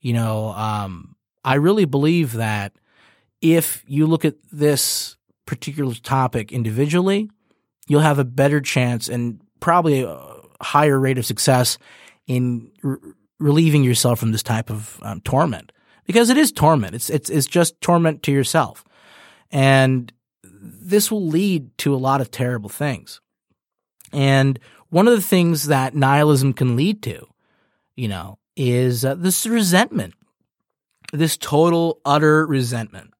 [0.00, 2.74] You know, um, I really believe that
[3.40, 7.28] if you look at this particular topic individually,
[7.88, 10.20] you'll have a better chance and probably a
[10.60, 11.78] higher rate of success
[12.26, 12.98] in re-
[13.40, 15.72] relieving yourself from this type of um, torment
[16.06, 16.94] because it is torment.
[16.94, 18.84] It's it's it's just torment to yourself.
[19.50, 23.20] And this will lead to a lot of terrible things.
[24.12, 24.58] And
[24.90, 27.26] one of the things that nihilism can lead to,
[27.94, 30.14] you know, is uh, this resentment,
[31.12, 33.12] this total, utter resentment.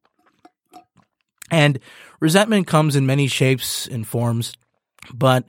[1.50, 1.78] And
[2.20, 4.54] resentment comes in many shapes and forms,
[5.12, 5.44] but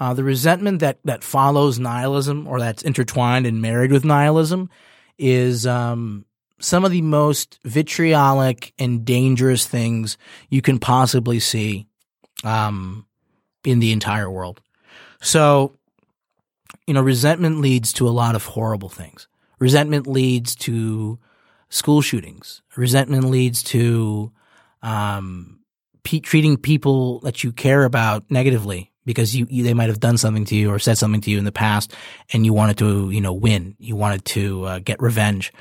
[0.00, 4.70] uh, the resentment that, that follows nihilism or that's intertwined and married with nihilism
[5.18, 6.24] is um,
[6.60, 10.16] some of the most vitriolic and dangerous things
[10.48, 11.86] you can possibly see
[12.44, 13.06] um,
[13.64, 14.60] in the entire world.
[15.20, 15.78] So,
[16.86, 19.26] you know, resentment leads to a lot of horrible things.
[19.58, 21.18] Resentment leads to
[21.70, 22.62] school shootings.
[22.76, 24.32] Resentment leads to
[24.82, 25.60] um,
[26.02, 30.18] pe- treating people that you care about negatively because you, you, they might have done
[30.18, 31.94] something to you or said something to you in the past,
[32.32, 33.76] and you wanted to you know win.
[33.78, 35.52] You wanted to uh, get revenge.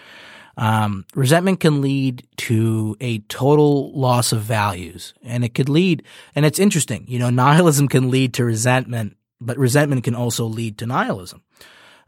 [0.56, 6.04] Um, resentment can lead to a total loss of values and it could lead,
[6.36, 10.78] and it's interesting, you know, nihilism can lead to resentment, but resentment can also lead
[10.80, 11.42] to nihilism.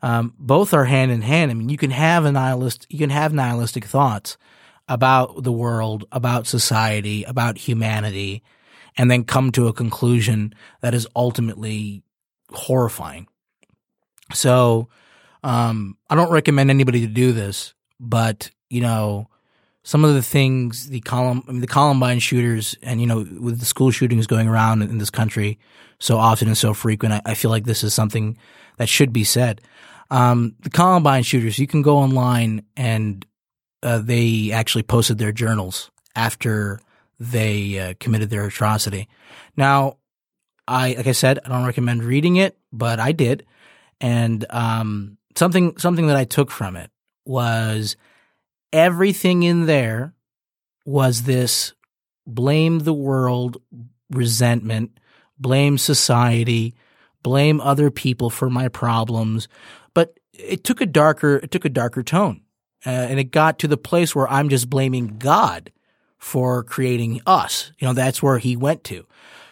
[0.01, 1.49] Um, both are hand in hand.
[1.49, 4.37] I mean, you can have a nihilist, you can have nihilistic thoughts
[4.87, 8.43] about the world, about society, about humanity,
[8.97, 12.03] and then come to a conclusion that is ultimately
[12.51, 13.27] horrifying.
[14.33, 14.89] So,
[15.43, 19.27] um, I don't recommend anybody to do this but you know
[19.83, 23.59] some of the things the column I mean, the Columbine shooters and you know with
[23.59, 25.59] the school shootings going around in this country
[25.99, 28.37] so often and so frequent, I, I, feel like this is something
[28.77, 29.61] that should be said.
[30.11, 33.25] Um, the Columbine shooters, you can go online and
[33.81, 36.79] uh, they actually posted their journals after
[37.19, 39.07] they uh, committed their atrocity.
[39.55, 39.97] Now,
[40.67, 43.45] I like I said, I don't recommend reading it, but I did,
[44.01, 46.89] and um, something something that I took from it
[47.25, 47.95] was
[48.71, 50.13] everything in there
[50.85, 51.73] was this
[52.27, 53.57] blame the world
[54.11, 54.99] resentment,
[55.39, 56.75] blame society,
[57.23, 59.47] blame other people for my problems,
[59.93, 62.41] but it took a darker it took a darker tone,
[62.85, 65.71] uh, and it got to the place where I'm just blaming God
[66.17, 67.71] for creating us.
[67.79, 69.05] You know, that's where he went to.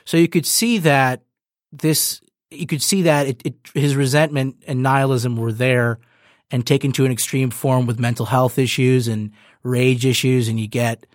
[0.06, 1.22] So you could see that
[1.72, 6.00] this, you could see that it, it, his resentment and nihilism were there
[6.52, 9.32] and taken to an extreme form with mental health issues and
[9.64, 10.48] rage issues.
[10.48, 11.06] And you get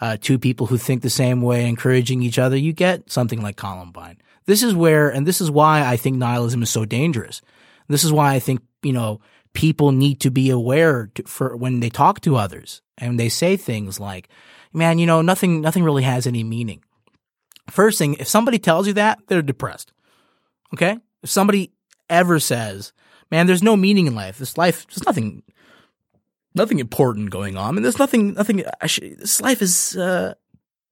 [0.00, 2.56] uh, two people who think the same way, encouraging each other.
[2.56, 4.18] You get something like Columbine.
[4.46, 7.42] This is where, and this is why I think nihilism is so dangerous.
[7.88, 9.20] This is why I think, you know,
[9.52, 13.56] people need to be aware to, for when they talk to others and they say
[13.56, 14.28] things like,
[14.72, 16.82] man, you know, nothing, nothing really has any meaning.
[17.70, 19.92] First thing, if somebody tells you that, they're depressed.
[20.72, 20.96] Okay?
[21.22, 21.72] If somebody
[22.08, 22.92] ever says,
[23.30, 24.38] man, there's no meaning in life.
[24.38, 25.42] This life, there's nothing,
[26.54, 27.74] nothing important going on.
[27.74, 30.34] I and there's nothing, nothing, this life is, uh,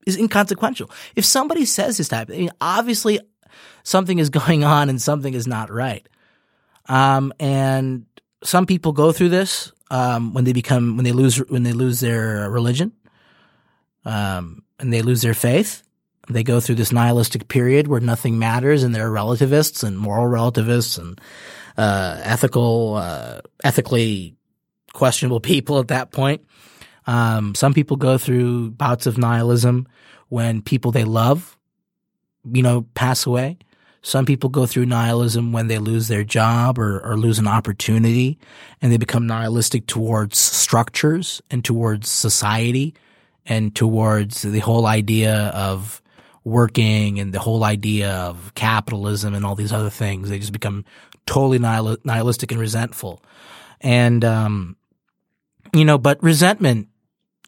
[0.07, 0.90] is inconsequential.
[1.14, 3.20] If somebody says this type, I mean, obviously
[3.83, 6.07] something is going on and something is not right.
[6.88, 8.07] Um, and
[8.44, 12.01] some people go through this, um, when they become, when they lose, when they lose
[12.01, 12.92] their religion
[14.05, 15.83] um, and they lose their faith.
[16.29, 20.99] They go through this nihilistic period where nothing matters, and they're relativists and moral relativists
[20.99, 21.21] and
[21.77, 24.35] uh, ethical, uh, ethically
[24.93, 26.45] questionable people at that point.
[27.07, 29.87] Um, some people go through bouts of nihilism
[30.29, 31.57] when people they love,
[32.45, 33.59] you know, pass away.
[34.03, 38.39] Some people go through nihilism when they lose their job or, or, lose an opportunity
[38.81, 42.95] and they become nihilistic towards structures and towards society
[43.47, 46.01] and towards the whole idea of
[46.47, 50.31] working and the whole idea of capitalism and all these other things.
[50.31, 50.85] They just become
[51.27, 53.21] totally nihil- nihilistic and resentful.
[53.81, 54.77] And, um,
[55.75, 56.89] you know, but resentment,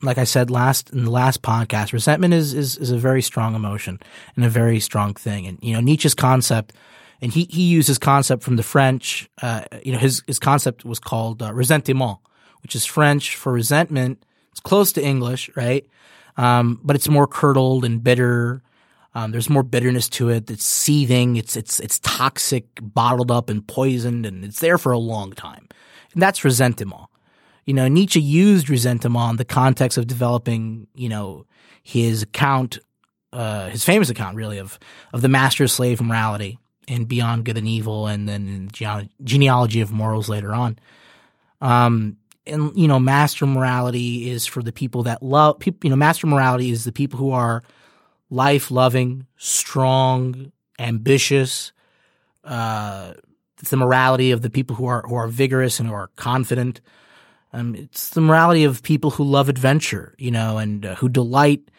[0.03, 3.55] like I said last in the last podcast, resentment is, is, is a very strong
[3.55, 4.01] emotion
[4.35, 5.47] and a very strong thing.
[5.47, 6.73] And, you know, Nietzsche's concept,
[7.21, 10.85] and he, he used his concept from the French, uh, you know, his, his concept
[10.85, 12.19] was called uh, ressentiment,
[12.63, 14.25] which is French for resentment
[14.59, 15.87] it's close to English, right?
[16.37, 18.61] Um, but it's more curdled and bitter.
[19.19, 20.49] Um, there's more bitterness to it.
[20.49, 21.35] It's seething.
[21.35, 25.67] It's it's it's toxic, bottled up and poisoned, and it's there for a long time.
[26.13, 27.09] And that's resentment.
[27.67, 31.47] You know, Nietzsche used resentment in the context of developing, you know,
[31.83, 32.79] his account,
[33.33, 34.79] uh, his famous account, really, of
[35.13, 39.91] of the master slave morality in Beyond Good and Evil, and then in Genealogy of
[39.91, 40.79] Morals later on.
[41.61, 45.61] Um, and you know, master morality is for the people that love.
[45.67, 47.65] You know, master morality is the people who are
[48.31, 51.73] life loving, strong, ambitious.
[52.45, 53.15] Uh,
[53.61, 56.81] it's the morality of the people who are who are vigorous and who are confident.
[57.53, 61.71] Um, it's the morality of people who love adventure, you know, and uh, who delight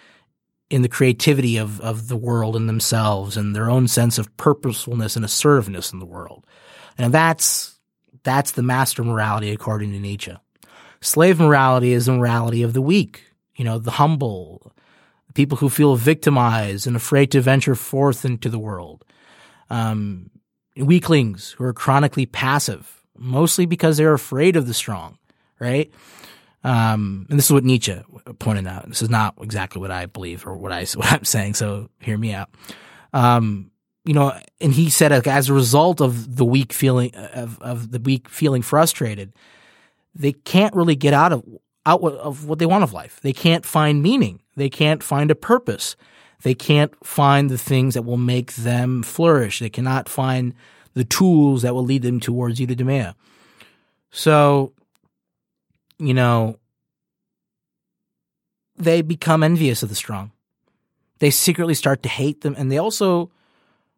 [0.69, 5.15] in the creativity of of the world and themselves and their own sense of purposefulness
[5.15, 6.45] and assertiveness in the world.
[6.97, 7.79] And that's
[8.23, 10.35] that's the master morality according to Nietzsche.
[11.01, 13.23] Slave morality is the morality of the weak,
[13.55, 14.73] you know, the humble,
[15.33, 19.05] people who feel victimized and afraid to venture forth into the world.
[19.69, 20.31] Um,
[20.75, 25.17] weaklings who are chronically passive, mostly because they're afraid of the strong,
[25.59, 25.91] right?
[26.63, 28.01] Um, and this is what Nietzsche
[28.39, 28.87] pointed out.
[28.87, 31.53] This is not exactly what I believe or what I what I'm saying.
[31.53, 32.49] So hear me out.
[33.13, 33.71] Um,
[34.05, 37.91] you know, and he said like, as a result of the weak feeling of of
[37.91, 39.33] the weak feeling frustrated,
[40.15, 41.43] they can't really get out of
[41.85, 43.19] out of what they want of life.
[43.21, 44.41] They can't find meaning.
[44.55, 45.95] They can't find a purpose.
[46.43, 49.59] They can't find the things that will make them flourish.
[49.59, 50.53] They cannot find
[50.93, 53.15] the tools that will lead them towards either eudaimonia.
[54.11, 54.73] So,
[55.97, 56.57] you know,
[58.75, 60.31] they become envious of the strong.
[61.19, 63.29] They secretly start to hate them, and they also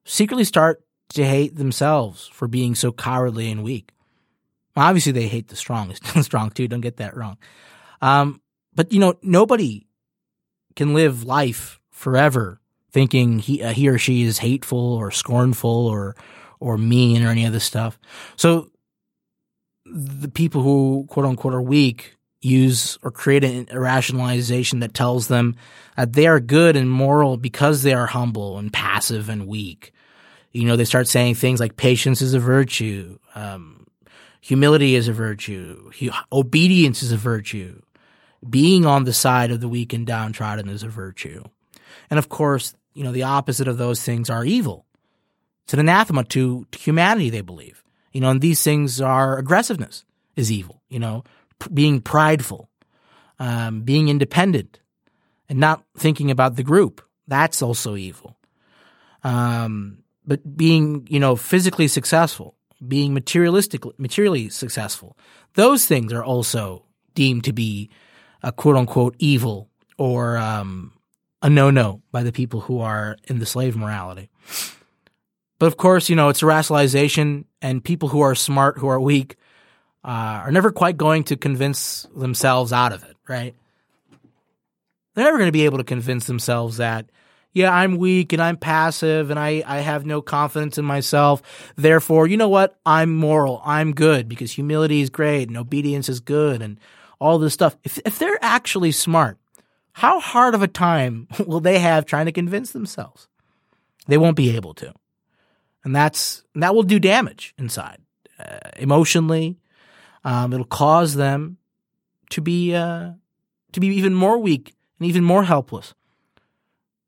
[0.04, 3.92] secretly start to hate themselves for being so cowardly and weak.
[4.76, 5.94] Obviously, they hate the strong.
[6.22, 6.68] Strong too.
[6.68, 7.38] Don't get that wrong.
[8.02, 8.42] Um,
[8.74, 9.88] but you know, nobody
[10.76, 12.60] can live life forever
[12.92, 16.16] thinking he uh, he or she is hateful or scornful or
[16.60, 18.00] or mean or any of this stuff.
[18.36, 18.70] So
[19.86, 25.28] the people who quote unquote are weak use or create an, a rationalization that tells
[25.28, 25.56] them
[25.96, 29.94] that they are good and moral because they are humble and passive and weak.
[30.52, 33.86] You know, they start saying things like patience is a virtue, um,
[34.42, 35.92] humility is a virtue,
[36.32, 37.82] obedience is a virtue,
[38.48, 41.44] being on the side of the weak and downtrodden is a virtue.
[42.10, 44.86] And of course, you know, the opposite of those things are evil.
[45.64, 47.84] It's an anathema to, to humanity, they believe.
[48.12, 50.04] You know, and these things are aggressiveness
[50.36, 51.24] is evil, you know,
[51.60, 52.70] p- being prideful,
[53.40, 54.80] um, being independent,
[55.48, 57.02] and not thinking about the group.
[57.28, 58.38] That's also evil.
[59.24, 65.18] Um, but being, you know, physically successful, being materialistic, materially successful,
[65.54, 67.90] those things are also deemed to be
[68.44, 70.94] a quote unquote evil or um,
[71.42, 74.30] a no no by the people who are in the slave morality.
[75.60, 79.00] But of course, you know, it's a rationalization, and people who are smart, who are
[79.00, 79.36] weak,
[80.04, 83.54] uh, are never quite going to convince themselves out of it, right?
[85.14, 87.12] They're never going to be able to convince themselves that,
[87.54, 91.44] yeah, I'm weak and I'm passive and I, I have no confidence in myself.
[91.76, 92.80] Therefore, you know what?
[92.84, 93.62] I'm moral.
[93.64, 96.80] I'm good because humility is great and obedience is good and
[97.22, 97.78] all this stuff.
[97.84, 99.38] If, if they're actually smart,
[99.94, 103.30] how hard of a time will they have trying to convince themselves?
[104.08, 104.92] They won't be able to.
[105.84, 108.00] And that's, that will do damage inside,
[108.40, 109.60] uh, emotionally.
[110.24, 111.58] Um, it'll cause them
[112.32, 113.12] to be, uh,
[113.72, 115.94] to be even more weak and even more helpless.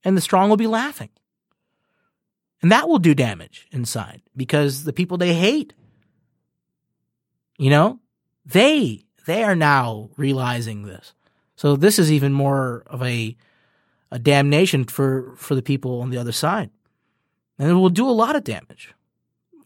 [0.04, 1.10] And the strong will be laughing.
[2.62, 5.74] And that will do damage inside because the people they hate,
[7.58, 8.00] you know,
[8.46, 11.14] they, they are now realizing this.
[11.56, 13.36] So this is even more of a,
[14.12, 16.70] a damnation for, for the people on the other side.
[17.58, 18.94] And it will do a lot of damage,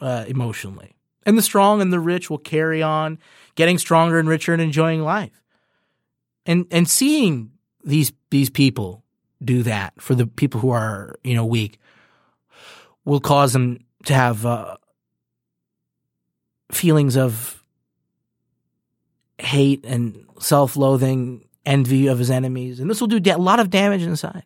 [0.02, 0.96] uh, emotionally.
[1.26, 3.20] And the strong and the rich will carry on
[3.56, 5.42] getting stronger and richer and enjoying life.
[6.46, 7.52] And, and seeing
[7.84, 9.04] these, these people
[9.44, 11.80] do that for the people who are, you know, weak
[13.06, 14.78] will cause them to have, uh,
[16.72, 17.57] feelings of
[19.40, 22.80] hate and self-loathing, envy of his enemies.
[22.80, 24.44] And this will do a lot of damage inside.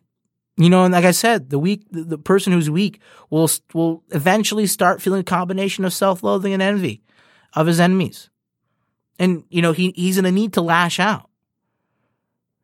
[0.56, 4.02] You know, and like I said, the weak, the, the person who's weak will will
[4.10, 7.02] eventually start feeling a combination of self-loathing and envy
[7.54, 8.28] of his enemies,
[9.18, 11.30] and you know he he's going to need to lash out.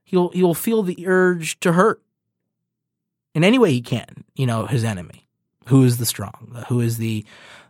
[0.04, 2.02] He'll he'll feel the urge to hurt
[3.34, 4.24] in any way he can.
[4.34, 5.26] You know, his enemy,
[5.68, 7.24] who is the strong, who is the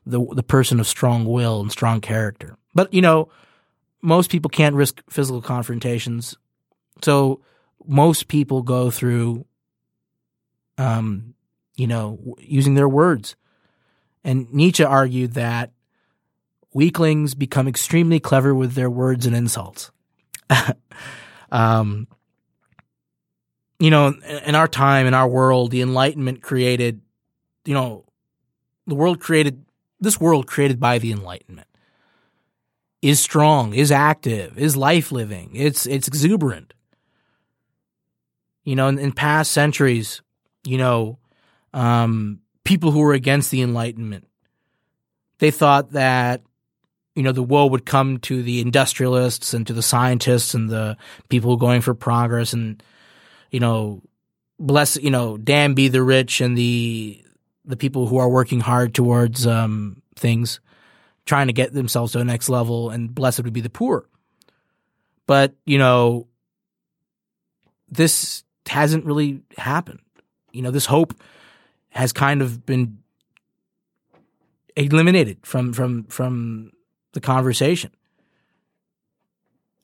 [0.04, 2.56] the the person of strong will and strong character.
[2.74, 3.28] But you know,
[4.02, 6.36] most people can't risk physical confrontations,
[7.02, 7.40] so
[7.86, 9.44] most people go through
[10.78, 11.34] um,
[11.74, 13.36] you know, using their words.
[14.24, 15.72] And Nietzsche argued that
[16.72, 19.90] weaklings become extremely clever with their words and insults.
[21.52, 22.08] um,
[23.78, 27.00] you know, in our time, in our world, the Enlightenment created,
[27.64, 28.04] you know,
[28.86, 29.64] the world created,
[30.00, 31.67] this world created by the Enlightenment
[33.02, 36.74] is strong, is active, is life living, it's, it's exuberant.
[38.64, 40.20] You know, in, in past centuries,
[40.64, 41.18] you know,
[41.72, 44.26] um, people who were against the Enlightenment.
[45.38, 46.42] They thought that,
[47.14, 50.96] you know, the woe would come to the industrialists and to the scientists and the
[51.28, 52.82] people going for progress and,
[53.50, 54.02] you know,
[54.58, 57.24] bless, you know, damn be the rich and the,
[57.64, 60.60] the people who are working hard towards, um, things,
[61.28, 64.08] trying to get themselves to the next level and blessed would be the poor.
[65.26, 66.26] But, you know,
[67.90, 70.00] this hasn't really happened
[70.52, 71.14] you know, this hope
[71.90, 72.98] has kind of been
[74.76, 76.72] eliminated from from from
[77.12, 77.92] the conversation.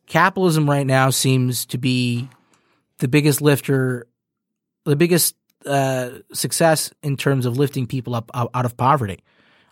[0.07, 2.29] Capitalism right now seems to be
[2.99, 4.07] the biggest lifter,
[4.85, 5.35] the biggest
[5.65, 9.21] uh, success in terms of lifting people up out of poverty.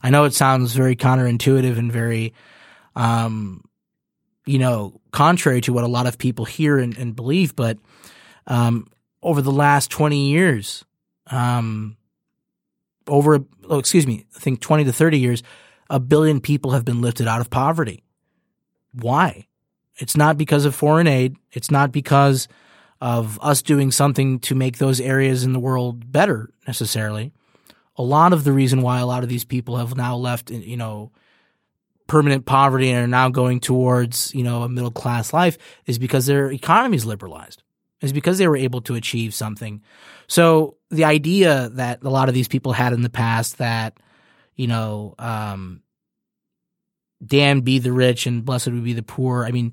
[0.02, 2.34] I know it sounds very counterintuitive and very,
[2.96, 3.64] um,
[4.46, 7.78] you know, contrary to what a lot of people hear and, and believe, but
[8.46, 8.86] um,
[9.22, 10.84] over the last 20 years,
[11.30, 11.96] um,
[13.06, 15.42] over, oh, excuse me, I think 20 to 30 years,
[15.88, 18.02] a billion people have been lifted out of poverty.
[18.92, 19.46] Why?
[19.96, 21.36] It's not because of foreign aid.
[21.52, 22.48] It's not because
[23.00, 27.32] of us doing something to make those areas in the world better necessarily.
[27.96, 30.76] A lot of the reason why a lot of these people have now left, you
[30.76, 31.12] know,
[32.06, 36.26] permanent poverty and are now going towards, you know, a middle class life is because
[36.26, 37.62] their economy is liberalized
[38.02, 39.80] is because they were able to achieve something.
[40.26, 43.96] So the idea that a lot of these people had in the past that,
[44.56, 45.82] you know, um,
[47.24, 49.44] damned be the rich and blessed would be the poor.
[49.44, 49.72] I mean,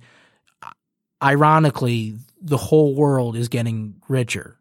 [1.22, 4.59] ironically, the whole world is getting richer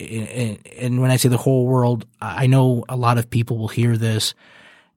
[0.00, 3.96] and when I say the whole world, I know a lot of people will hear
[3.96, 4.34] this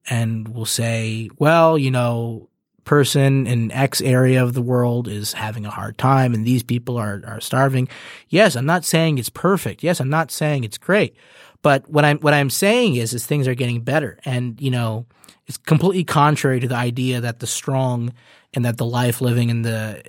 [0.10, 2.50] and will say, well, you know,
[2.84, 6.98] person in X area of the world is having a hard time and these people
[6.98, 7.88] are, are starving.
[8.30, 9.84] Yes, I'm not saying it's perfect.
[9.84, 11.16] Yes, I'm not saying it's great.
[11.62, 14.20] But what I'm what I'm saying is is things are getting better.
[14.26, 15.06] And, you know,
[15.48, 18.14] it's completely contrary to the idea that the strong
[18.54, 20.04] and that the life living and the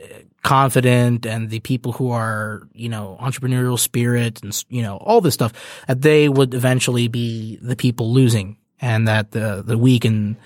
[0.44, 5.34] confident and the people who are, you know, entrepreneurial spirit and, you know, all this
[5.34, 5.52] stuff,
[5.88, 10.36] that they would eventually be the people losing and that the, the weak and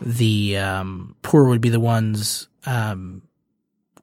[0.00, 3.22] the, um, poor would be the ones, um,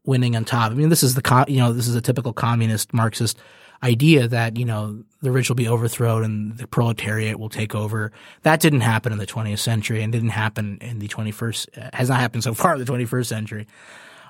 [0.03, 0.71] winning on top.
[0.71, 3.37] I mean, this is the, co- you know, this is a typical communist Marxist
[3.83, 8.11] idea that, you know, the rich will be overthrown and the proletariat will take over.
[8.41, 12.19] That didn't happen in the 20th century and didn't happen in the 21st, has not
[12.19, 13.67] happened so far in the 21st century.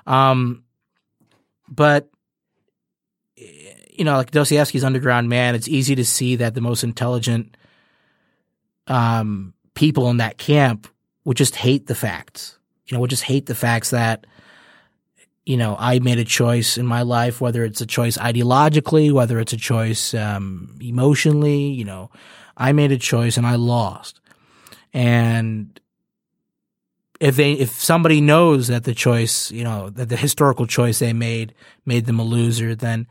[0.06, 0.64] Um,
[1.68, 2.08] but
[3.98, 7.56] you know, like Dostoevsky's Underground Man, it's easy to see that the most intelligent
[8.86, 10.86] um, people in that camp
[11.24, 12.58] would just hate the facts.
[12.86, 14.26] You know, would just hate the facts that
[15.44, 19.40] you know I made a choice in my life, whether it's a choice ideologically, whether
[19.40, 21.66] it's a choice um, emotionally.
[21.66, 22.10] You know,
[22.56, 24.20] I made a choice and I lost,
[24.94, 25.78] and
[27.20, 31.12] if they if somebody knows that the choice you know that the historical choice they
[31.12, 31.54] made
[31.84, 33.06] made them a loser then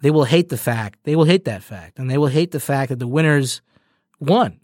[0.00, 2.60] they will hate the fact they will hate that fact and they will hate the
[2.60, 3.62] fact that the winners
[4.18, 4.60] won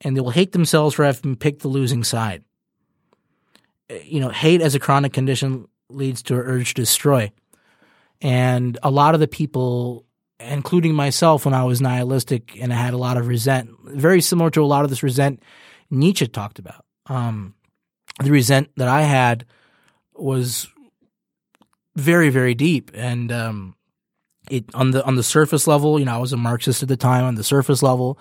[0.00, 2.44] and they will hate themselves for having picked the losing side.
[4.04, 7.32] You know hate as a chronic condition leads to an urge to destroy.
[8.20, 10.04] And a lot of the people
[10.40, 14.50] including myself when i was nihilistic and i had a lot of resent very similar
[14.50, 15.42] to a lot of this resent
[15.90, 16.84] nietzsche talked about.
[17.06, 17.54] Um,
[18.22, 19.44] the resent that I had
[20.14, 20.68] was
[21.96, 22.90] very, very deep.
[22.94, 23.74] And, um,
[24.50, 26.96] it on the on the surface level, you know, I was a Marxist at the
[26.96, 27.24] time.
[27.24, 28.18] On the surface level,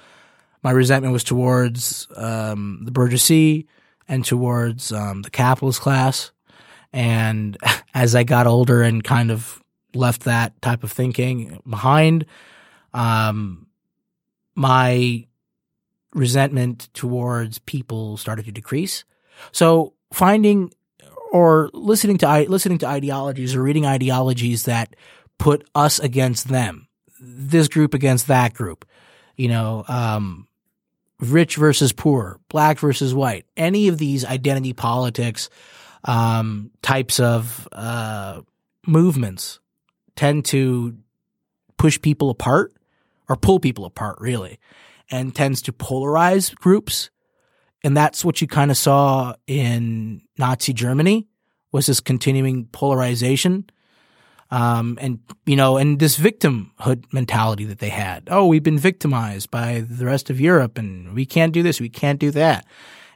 [0.63, 3.67] my resentment was towards um, the bourgeoisie
[4.07, 6.31] and towards um, the capitalist class.
[6.93, 7.57] And
[7.93, 9.61] as I got older and kind of
[9.93, 12.25] left that type of thinking behind,
[12.93, 13.67] um,
[14.55, 15.25] my
[16.13, 19.03] resentment towards people started to decrease.
[19.51, 20.71] So finding
[21.31, 24.95] or listening to listening to ideologies or reading ideologies that
[25.38, 26.88] put us against them,
[27.19, 28.85] this group against that group,
[29.35, 30.47] you know, um,
[31.19, 35.49] rich versus poor, black versus white, any of these identity politics
[36.03, 38.41] um, types of uh,
[38.85, 39.59] movements
[40.15, 40.95] tend to
[41.77, 42.73] push people apart
[43.29, 44.59] or pull people apart, really,
[45.11, 47.09] and tends to polarize groups
[47.88, 51.25] and that's what you kind of saw in Nazi Germany
[51.71, 53.69] was this continuing polarization.
[54.51, 58.27] Um, and, you know, and this victimhood mentality that they had.
[58.29, 61.79] Oh, we've been victimized by the rest of Europe and we can't do this.
[61.79, 62.65] We can't do that.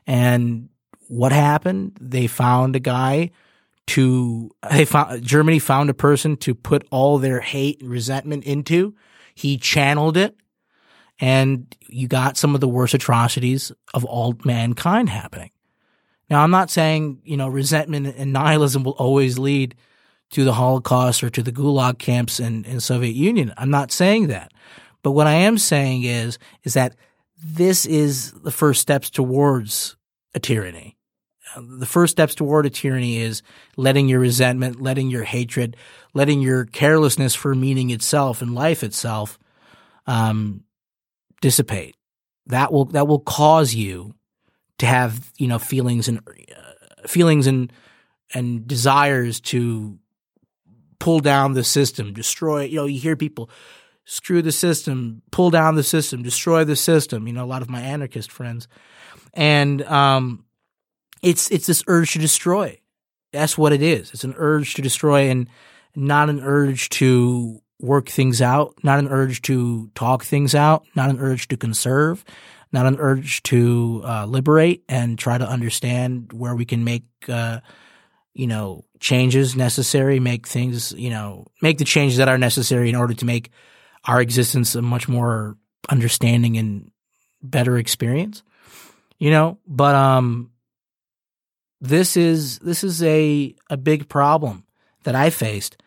[0.07, 0.69] And
[1.09, 1.97] what happened?
[1.99, 3.31] They found a guy
[3.87, 8.95] to, they found, Germany found a person to put all their hate and resentment into.
[9.35, 10.37] He channeled it
[11.21, 15.51] and you got some of the worst atrocities of all mankind happening.
[16.29, 19.75] Now, I'm not saying, you know, resentment and nihilism will always lead
[20.31, 23.53] to the Holocaust or to the Gulag camps in, in Soviet Union.
[23.57, 24.51] I'm not saying that.
[25.03, 26.95] But what I am saying is, is that
[27.37, 29.97] this is the first steps towards
[30.33, 30.97] a tyranny.
[31.57, 33.41] The first steps toward a tyranny is
[33.75, 35.75] letting your resentment, letting your hatred,
[36.13, 39.37] letting your carelessness for meaning itself and life itself,
[40.07, 40.63] um,
[41.41, 41.95] dissipate.
[42.47, 44.15] That will that will cause you
[44.79, 47.71] to have you know feelings and uh, feelings and
[48.33, 49.99] and desires to
[50.99, 52.63] pull down the system, destroy.
[52.63, 53.49] You know, you hear people
[54.05, 57.27] screw the system, pull down the system, destroy the system.
[57.27, 58.67] You know, a lot of my anarchist friends,
[59.33, 60.45] and um,
[61.21, 62.77] it's it's this urge to destroy.
[63.33, 64.11] That's what it is.
[64.13, 65.47] It's an urge to destroy, and
[65.95, 71.09] not an urge to work things out, not an urge to talk things out, not
[71.09, 72.23] an urge to conserve,
[72.71, 77.59] not an urge to uh, liberate and try to understand where we can make, uh,
[78.33, 82.95] you know, changes necessary, make things, you know, make the changes that are necessary in
[82.95, 83.49] order to make
[84.05, 85.57] our existence a much more
[85.89, 86.91] understanding and
[87.41, 88.43] better experience,
[89.17, 90.51] you know, but, um,
[91.83, 94.65] this is, this is a, a big problem
[95.03, 95.80] that I faced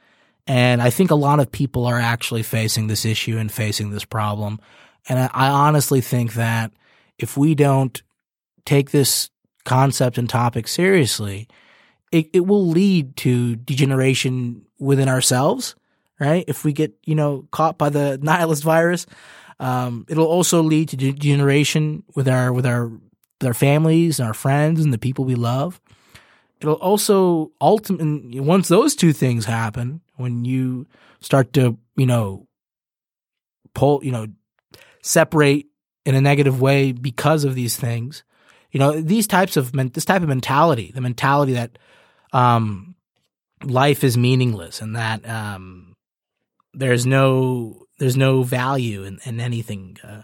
[0.47, 4.05] and I think a lot of people are actually facing this issue and facing this
[4.05, 4.61] problem.
[5.09, 6.73] And I, honestly think that
[7.19, 8.03] if we don't
[8.65, 9.31] take this
[9.65, 11.49] concept and topic seriously,
[12.11, 15.75] it, it will lead to degeneration within ourselves
[16.19, 16.45] right?
[16.47, 19.07] If we get, you know, caught by the nihilist virus,
[19.61, 24.35] um, it'll also lead to degeneration with our with our with our families and our
[24.35, 25.81] friends and the people we love.
[26.61, 30.87] It'll also ultimately once those two things happen, when you
[31.21, 32.47] start to, you know,
[33.75, 34.27] pull, you know,
[35.03, 35.67] separate
[36.07, 38.25] in a negative way because of these things,
[38.71, 41.79] you know, these types of this type of mentality, the mentality that
[42.33, 42.95] um,
[43.63, 45.97] life is meaningless and that um,
[46.73, 49.97] there's no there's no value in, in anything.
[50.03, 50.23] Uh,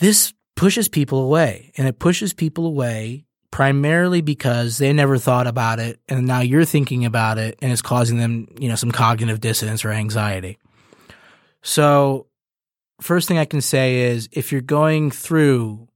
[0.00, 3.25] this pushes people away, and it pushes people away
[3.56, 7.80] primarily because they never thought about it, and now you're thinking about it, and it's
[7.80, 10.58] causing them, you know, some cognitive dissonance or anxiety.
[11.62, 12.26] So,
[13.00, 15.88] first thing I can say is if you're going through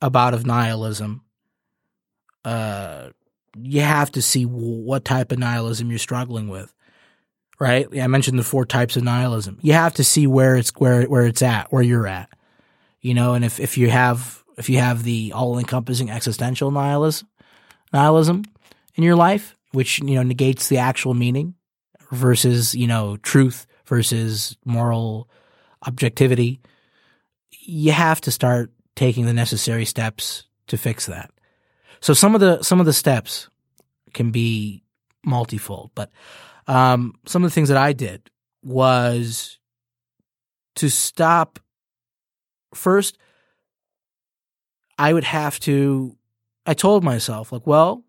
[0.00, 1.20] a bout of nihilism,
[2.42, 3.10] uh,
[3.54, 6.72] you have to see what type of nihilism you're struggling with
[7.60, 7.86] right?
[8.00, 9.58] I mentioned the four types of nihilism.
[9.60, 12.30] You have to see where it's where where it's at, where you're at.
[13.02, 17.28] You know, and if if you have if you have the all encompassing existential nihilism
[17.92, 18.44] nihilism
[18.96, 21.54] in your life, which you know negates the actual meaning
[22.10, 25.28] versus, you know, truth versus moral
[25.86, 26.60] objectivity,
[27.50, 31.30] you have to start taking the necessary steps to fix that.
[32.00, 33.48] So some of the some of the steps
[34.12, 34.82] can be
[35.24, 36.10] multifold, but
[36.66, 38.30] um, some of the things that I did
[38.62, 39.58] was
[40.76, 41.58] to stop.
[42.74, 43.18] First,
[44.98, 46.16] I would have to.
[46.66, 48.04] I told myself, like, well,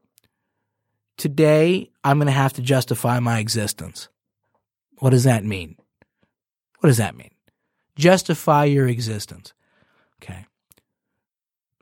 [1.18, 4.08] today I'm going to have to justify my existence.
[5.00, 5.76] What does that mean?
[6.80, 7.32] What does that mean?
[7.96, 9.54] Justify your existence.
[10.22, 10.46] Okay.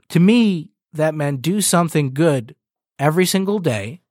[0.10, 2.56] To me, that meant do something good
[3.00, 4.02] every single day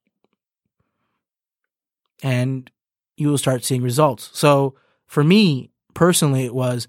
[2.21, 2.69] and
[3.17, 4.29] you will start seeing results.
[4.33, 4.75] So
[5.07, 6.87] for me personally, it was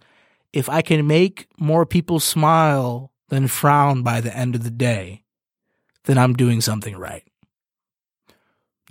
[0.53, 5.25] if I can make more people smile than frown by the end of the day,
[6.05, 7.25] then I'm doing something right.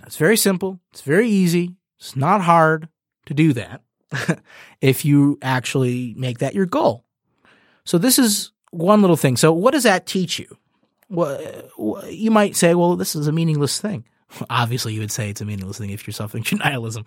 [0.00, 0.80] That's very simple.
[0.92, 1.76] It's very easy.
[1.98, 2.88] It's not hard
[3.26, 3.82] to do that
[4.80, 7.04] if you actually make that your goal.
[7.84, 9.36] So this is one little thing.
[9.36, 10.56] So what does that teach you?
[11.08, 11.40] Well,
[12.08, 14.04] you might say, well, this is a meaningless thing.
[14.50, 17.04] Obviously, you would say it's a meaningless thing if you're suffering from nihilism.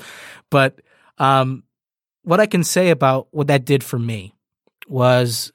[0.49, 0.81] But
[1.17, 1.63] um,
[2.23, 4.33] what I can say about what that did for me
[4.87, 5.51] was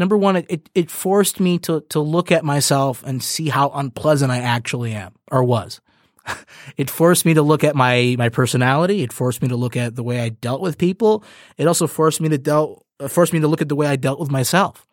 [0.00, 4.32] number one, it, it forced me to, to look at myself and see how unpleasant
[4.32, 5.80] I actually am or was.
[6.76, 9.02] it forced me to look at my, my personality.
[9.02, 11.22] It forced me to look at the way I dealt with people.
[11.58, 13.96] It also forced me to dealt, uh, forced me to look at the way I
[13.96, 14.86] dealt with myself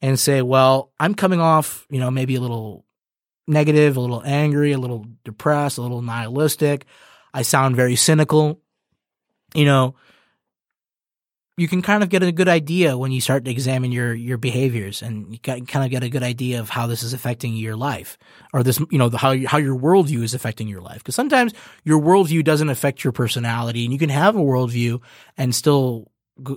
[0.00, 2.84] and say, well, I'm coming off, you know, maybe a little
[3.48, 6.86] negative, a little angry, a little depressed, a little nihilistic.
[7.34, 8.60] I sound very cynical.
[9.54, 9.94] You know,
[11.58, 14.38] you can kind of get a good idea when you start to examine your your
[14.38, 17.76] behaviors, and you kind of get a good idea of how this is affecting your
[17.76, 18.16] life,
[18.52, 20.98] or this, you know, how how your worldview is affecting your life.
[20.98, 21.52] Because sometimes
[21.84, 25.02] your worldview doesn't affect your personality, and you can have a worldview
[25.36, 26.10] and still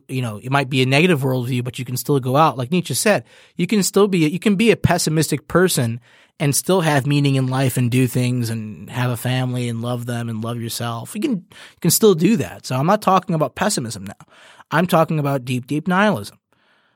[0.08, 2.56] you know, it might be a negative worldview, but you can still go out.
[2.56, 3.24] Like Nietzsche said,
[3.56, 6.00] you can still be, you can be a pessimistic person
[6.40, 10.06] and still have meaning in life and do things and have a family and love
[10.06, 11.16] them and love yourself.
[11.16, 12.66] You can you can still do that.
[12.66, 14.26] So I'm not talking about pessimism now.
[14.72, 16.40] I'm talking about deep deep nihilism.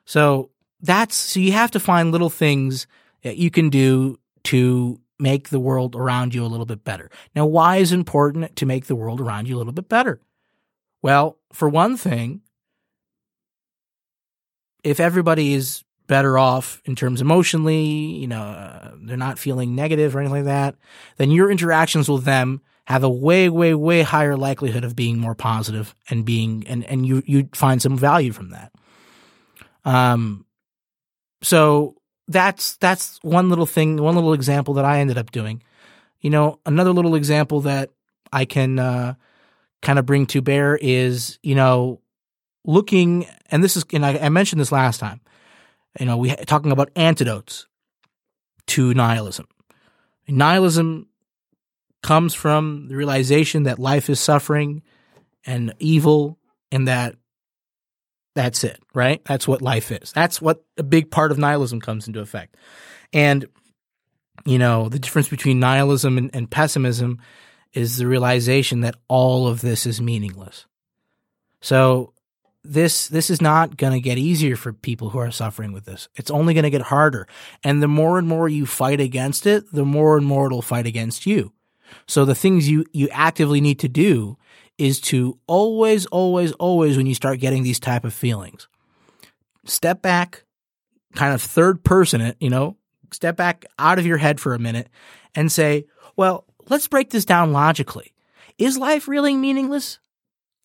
[0.05, 0.49] So
[0.81, 2.87] that's so you have to find little things
[3.23, 7.09] that you can do to make the world around you a little bit better.
[7.35, 10.19] Now, why is it important to make the world around you a little bit better?
[11.01, 12.41] Well, for one thing,
[14.83, 20.15] if everybody is better off in terms emotionally, you know, uh, they're not feeling negative
[20.15, 20.75] or anything like that,
[21.17, 25.35] then your interactions with them have a way, way, way higher likelihood of being more
[25.35, 28.71] positive and being, and, and you, you find some value from that.
[29.83, 30.45] Um,
[31.41, 31.95] so
[32.27, 35.63] that's, that's one little thing, one little example that I ended up doing.
[36.21, 37.91] You know, another little example that
[38.31, 39.15] I can, uh,
[39.81, 42.01] kind of bring to bear is, you know,
[42.65, 45.21] looking, and this is, and I, I mentioned this last time,
[45.99, 47.67] you know, we talking about antidotes
[48.67, 49.47] to nihilism.
[50.27, 51.07] Nihilism
[52.05, 54.83] comes from the realization that life is suffering
[55.43, 56.37] and evil
[56.71, 57.15] and that
[58.35, 59.25] that's it, right?
[59.25, 60.11] That's what life is.
[60.11, 62.57] That's what a big part of nihilism comes into effect.
[63.11, 63.47] And,
[64.45, 67.21] you know, the difference between nihilism and, and pessimism
[67.73, 70.67] is the realization that all of this is meaningless.
[71.61, 72.13] So
[72.63, 76.07] this this is not going to get easier for people who are suffering with this.
[76.13, 77.27] It's only going to get harder.
[77.63, 80.85] And the more and more you fight against it, the more and more it'll fight
[80.85, 81.51] against you.
[82.07, 84.37] So the things you you actively need to do
[84.77, 88.67] is to always, always, always, when you start getting these type of feelings,
[89.65, 90.43] step back,
[91.15, 92.77] kind of third person it, you know,
[93.11, 94.89] step back out of your head for a minute
[95.33, 98.13] and say, well, let's break this down logically.
[98.57, 99.99] Is life really meaningless?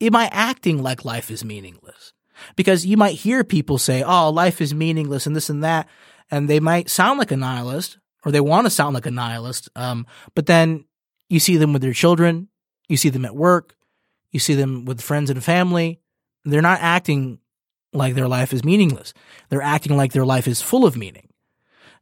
[0.01, 2.13] Am I acting like life is meaningless?
[2.57, 5.89] Because you might hear people say, oh, life is meaningless and this and that.
[6.31, 9.69] And they might sound like a nihilist or they want to sound like a nihilist.
[9.77, 10.85] Um, but then
[11.31, 12.49] you see them with their children.
[12.89, 13.77] You see them at work.
[14.33, 16.01] You see them with friends and family.
[16.45, 17.39] They're not acting
[17.93, 19.15] like their life is meaningless.
[19.49, 21.29] They're acting like their life is full of meaning.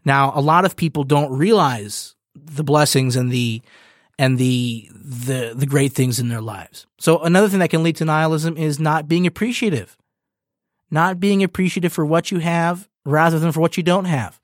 [0.04, 3.62] Now, a lot of people don't realize the blessings and the
[4.18, 6.86] and the the the great things in their lives.
[6.98, 9.96] So another thing that can lead to nihilism is not being appreciative.
[10.90, 14.40] Not being appreciative for what you have rather than for what you don't have.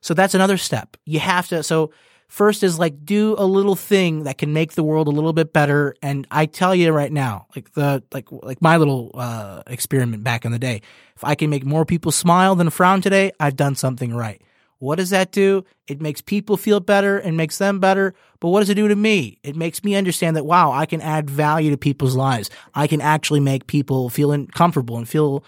[0.00, 0.96] So that's another step.
[1.04, 1.90] You have to so
[2.28, 5.52] first is like do a little thing that can make the world a little bit
[5.52, 10.24] better and I tell you right now, like the like like my little uh experiment
[10.24, 10.82] back in the day.
[11.14, 14.40] If I can make more people smile than frown today, I've done something right.
[14.78, 15.64] What does that do?
[15.86, 18.14] It makes people feel better and makes them better.
[18.40, 19.38] But what does it do to me?
[19.42, 22.50] It makes me understand that, wow, I can add value to people's lives.
[22.74, 25.42] I can actually make people feel comfortable and feel,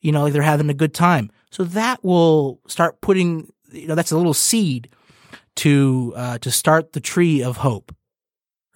[0.00, 1.30] you know, like they're having a good time.
[1.50, 4.88] So that will start putting, you know, that's a little seed
[5.56, 7.94] to, uh, to start the tree of hope.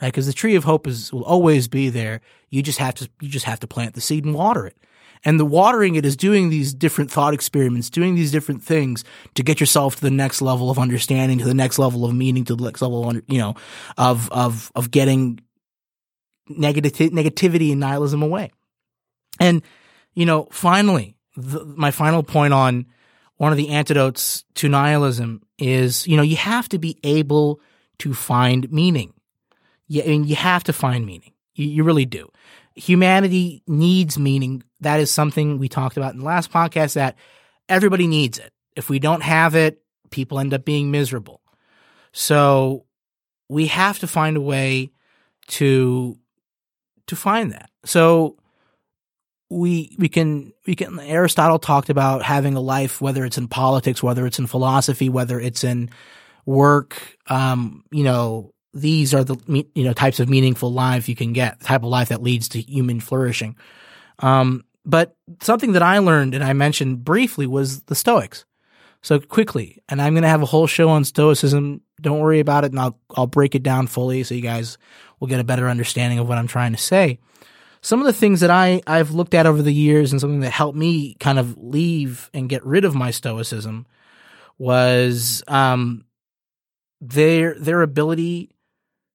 [0.03, 0.13] Right.
[0.13, 2.21] Cause the tree of hope is, will always be there.
[2.51, 4.77] You just have to, you just have to plant the seed and water it.
[5.25, 9.05] And the watering it is doing these different thought experiments, doing these different things
[9.35, 12.45] to get yourself to the next level of understanding, to the next level of meaning,
[12.45, 13.55] to the next level of, you know,
[13.97, 15.41] of, of, of getting
[16.49, 18.51] negative, negativity and nihilism away.
[19.41, 19.63] And,
[20.13, 22.87] you know, finally, the, my final point on
[23.37, 27.61] one of the antidotes to nihilism is, you know, you have to be able
[27.99, 29.13] to find meaning.
[29.87, 31.33] Yeah, I mean, you have to find meaning.
[31.55, 32.31] You, you really do
[32.75, 34.63] humanity needs meaning.
[34.81, 37.17] That is something we talked about in the last podcast that
[37.69, 38.53] everybody needs it.
[38.77, 39.81] If we don't have it,
[40.11, 41.41] people end up being miserable.
[42.13, 42.85] So
[43.49, 44.91] we have to find a way
[45.49, 46.19] to
[47.07, 47.71] to find that.
[47.85, 48.37] So
[49.55, 54.03] we we can we can Aristotle talked about having a life whether it's in politics,
[54.03, 55.91] whether it's in philosophy, whether it's in
[56.47, 61.33] work, um, you know, these are the you know types of meaningful life you can
[61.33, 63.57] get, the type of life that leads to human flourishing.
[64.19, 68.45] Um, but something that I learned and I mentioned briefly was the Stoics.
[69.03, 71.83] So quickly, and I'm going to have a whole show on Stoicism.
[72.01, 74.79] Don't worry about it, and I'll I'll break it down fully so you guys
[75.21, 77.19] will get a better understanding of what I'm trying to say.
[77.85, 80.53] Some of the things that I I've looked at over the years and something that
[80.53, 83.87] helped me kind of leave and get rid of my Stoicism
[84.57, 86.07] was um,
[87.03, 88.57] their their ability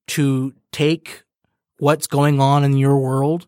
[0.09, 1.23] to take
[1.79, 3.47] what's going on in your world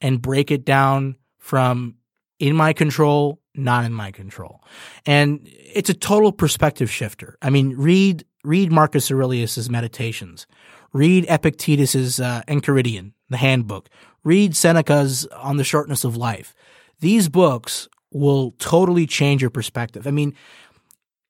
[0.00, 1.96] and break it down from
[2.38, 4.62] in my control, not in my control.
[5.04, 7.36] And it's a total perspective shifter.
[7.42, 10.46] I mean, read read Marcus Aurelius's Meditations.
[10.92, 13.88] Read Epictetus's uh, Enchiridion, the handbook.
[14.24, 16.54] Read Seneca's On the Shortness of Life.
[17.00, 20.06] These books will totally change your perspective.
[20.06, 20.34] I mean,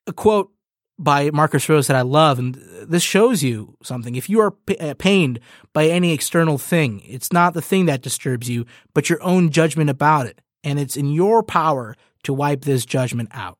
[0.06, 0.50] a quote
[0.98, 4.16] by Marcus Aurelius that I love, and this shows you something.
[4.16, 5.40] If you are p- uh, pained
[5.72, 9.88] by any external thing, it's not the thing that disturbs you, but your own judgment
[9.88, 13.58] about it, and it's in your power to wipe this judgment out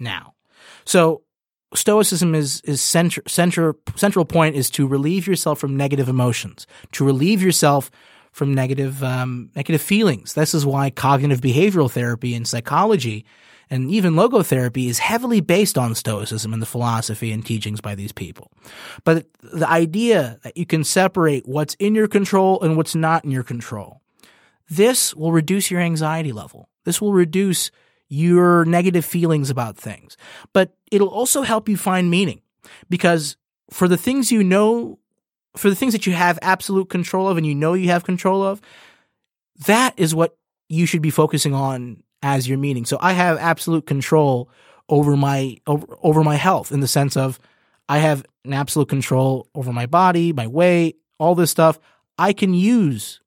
[0.00, 0.34] now.
[0.84, 1.22] So,
[1.74, 7.04] Stoicism is is center, center, central point is to relieve yourself from negative emotions, to
[7.04, 7.90] relieve yourself
[8.34, 10.34] from negative um, negative feelings.
[10.34, 13.24] This is why cognitive behavioral therapy and psychology
[13.70, 18.10] and even logotherapy is heavily based on Stoicism and the philosophy and teachings by these
[18.12, 18.50] people.
[19.04, 23.30] But the idea that you can separate what's in your control and what's not in
[23.30, 24.02] your control,
[24.68, 26.68] this will reduce your anxiety level.
[26.84, 27.70] This will reduce
[28.08, 30.16] your negative feelings about things.
[30.52, 32.42] But it'll also help you find meaning
[32.90, 33.36] because
[33.70, 34.98] for the things you know,
[35.56, 38.42] for the things that you have absolute control of and you know you have control
[38.42, 38.60] of,
[39.66, 40.36] that is what
[40.68, 42.84] you should be focusing on as your meaning.
[42.84, 44.48] So I have absolute control
[44.88, 47.38] over my over, over my health in the sense of
[47.88, 51.78] I have an absolute control over my body, my weight, all this stuff.
[52.18, 53.20] I can use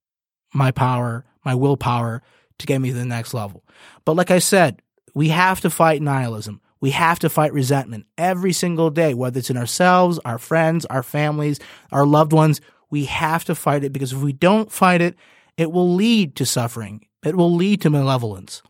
[0.53, 2.21] my power, my willpower
[2.59, 3.63] to get me to the next level.
[4.05, 4.81] But like I said,
[5.13, 6.61] we have to fight nihilism.
[6.79, 11.03] We have to fight resentment every single day, whether it's in ourselves, our friends, our
[11.03, 11.59] families,
[11.91, 12.61] our loved ones.
[12.89, 15.15] We have to fight it because if we don't fight it,
[15.57, 17.05] it will lead to suffering.
[17.25, 18.61] It will lead to malevolence.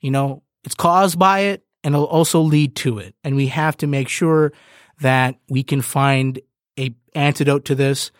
[0.00, 3.14] You know, it's caused by it and it'll also lead to it.
[3.22, 4.52] And we have to make sure
[5.00, 6.40] that we can find
[6.78, 8.10] a antidote to this.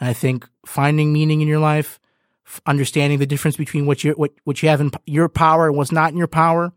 [0.00, 1.98] And I think finding meaning in your life,
[2.66, 5.92] understanding the difference between what you what what you have in your power and what's
[5.92, 6.72] not in your power,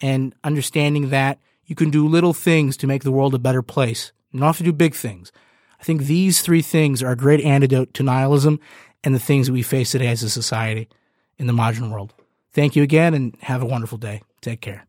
[0.00, 4.12] and understanding that you can do little things to make the world a better place.
[4.30, 5.32] You don't have to do big things.
[5.80, 8.58] I think these three things are a great antidote to nihilism
[9.02, 10.88] and the things that we face today as a society
[11.38, 12.14] in the modern world.
[12.52, 14.22] Thank you again and have a wonderful day.
[14.40, 14.86] Take care.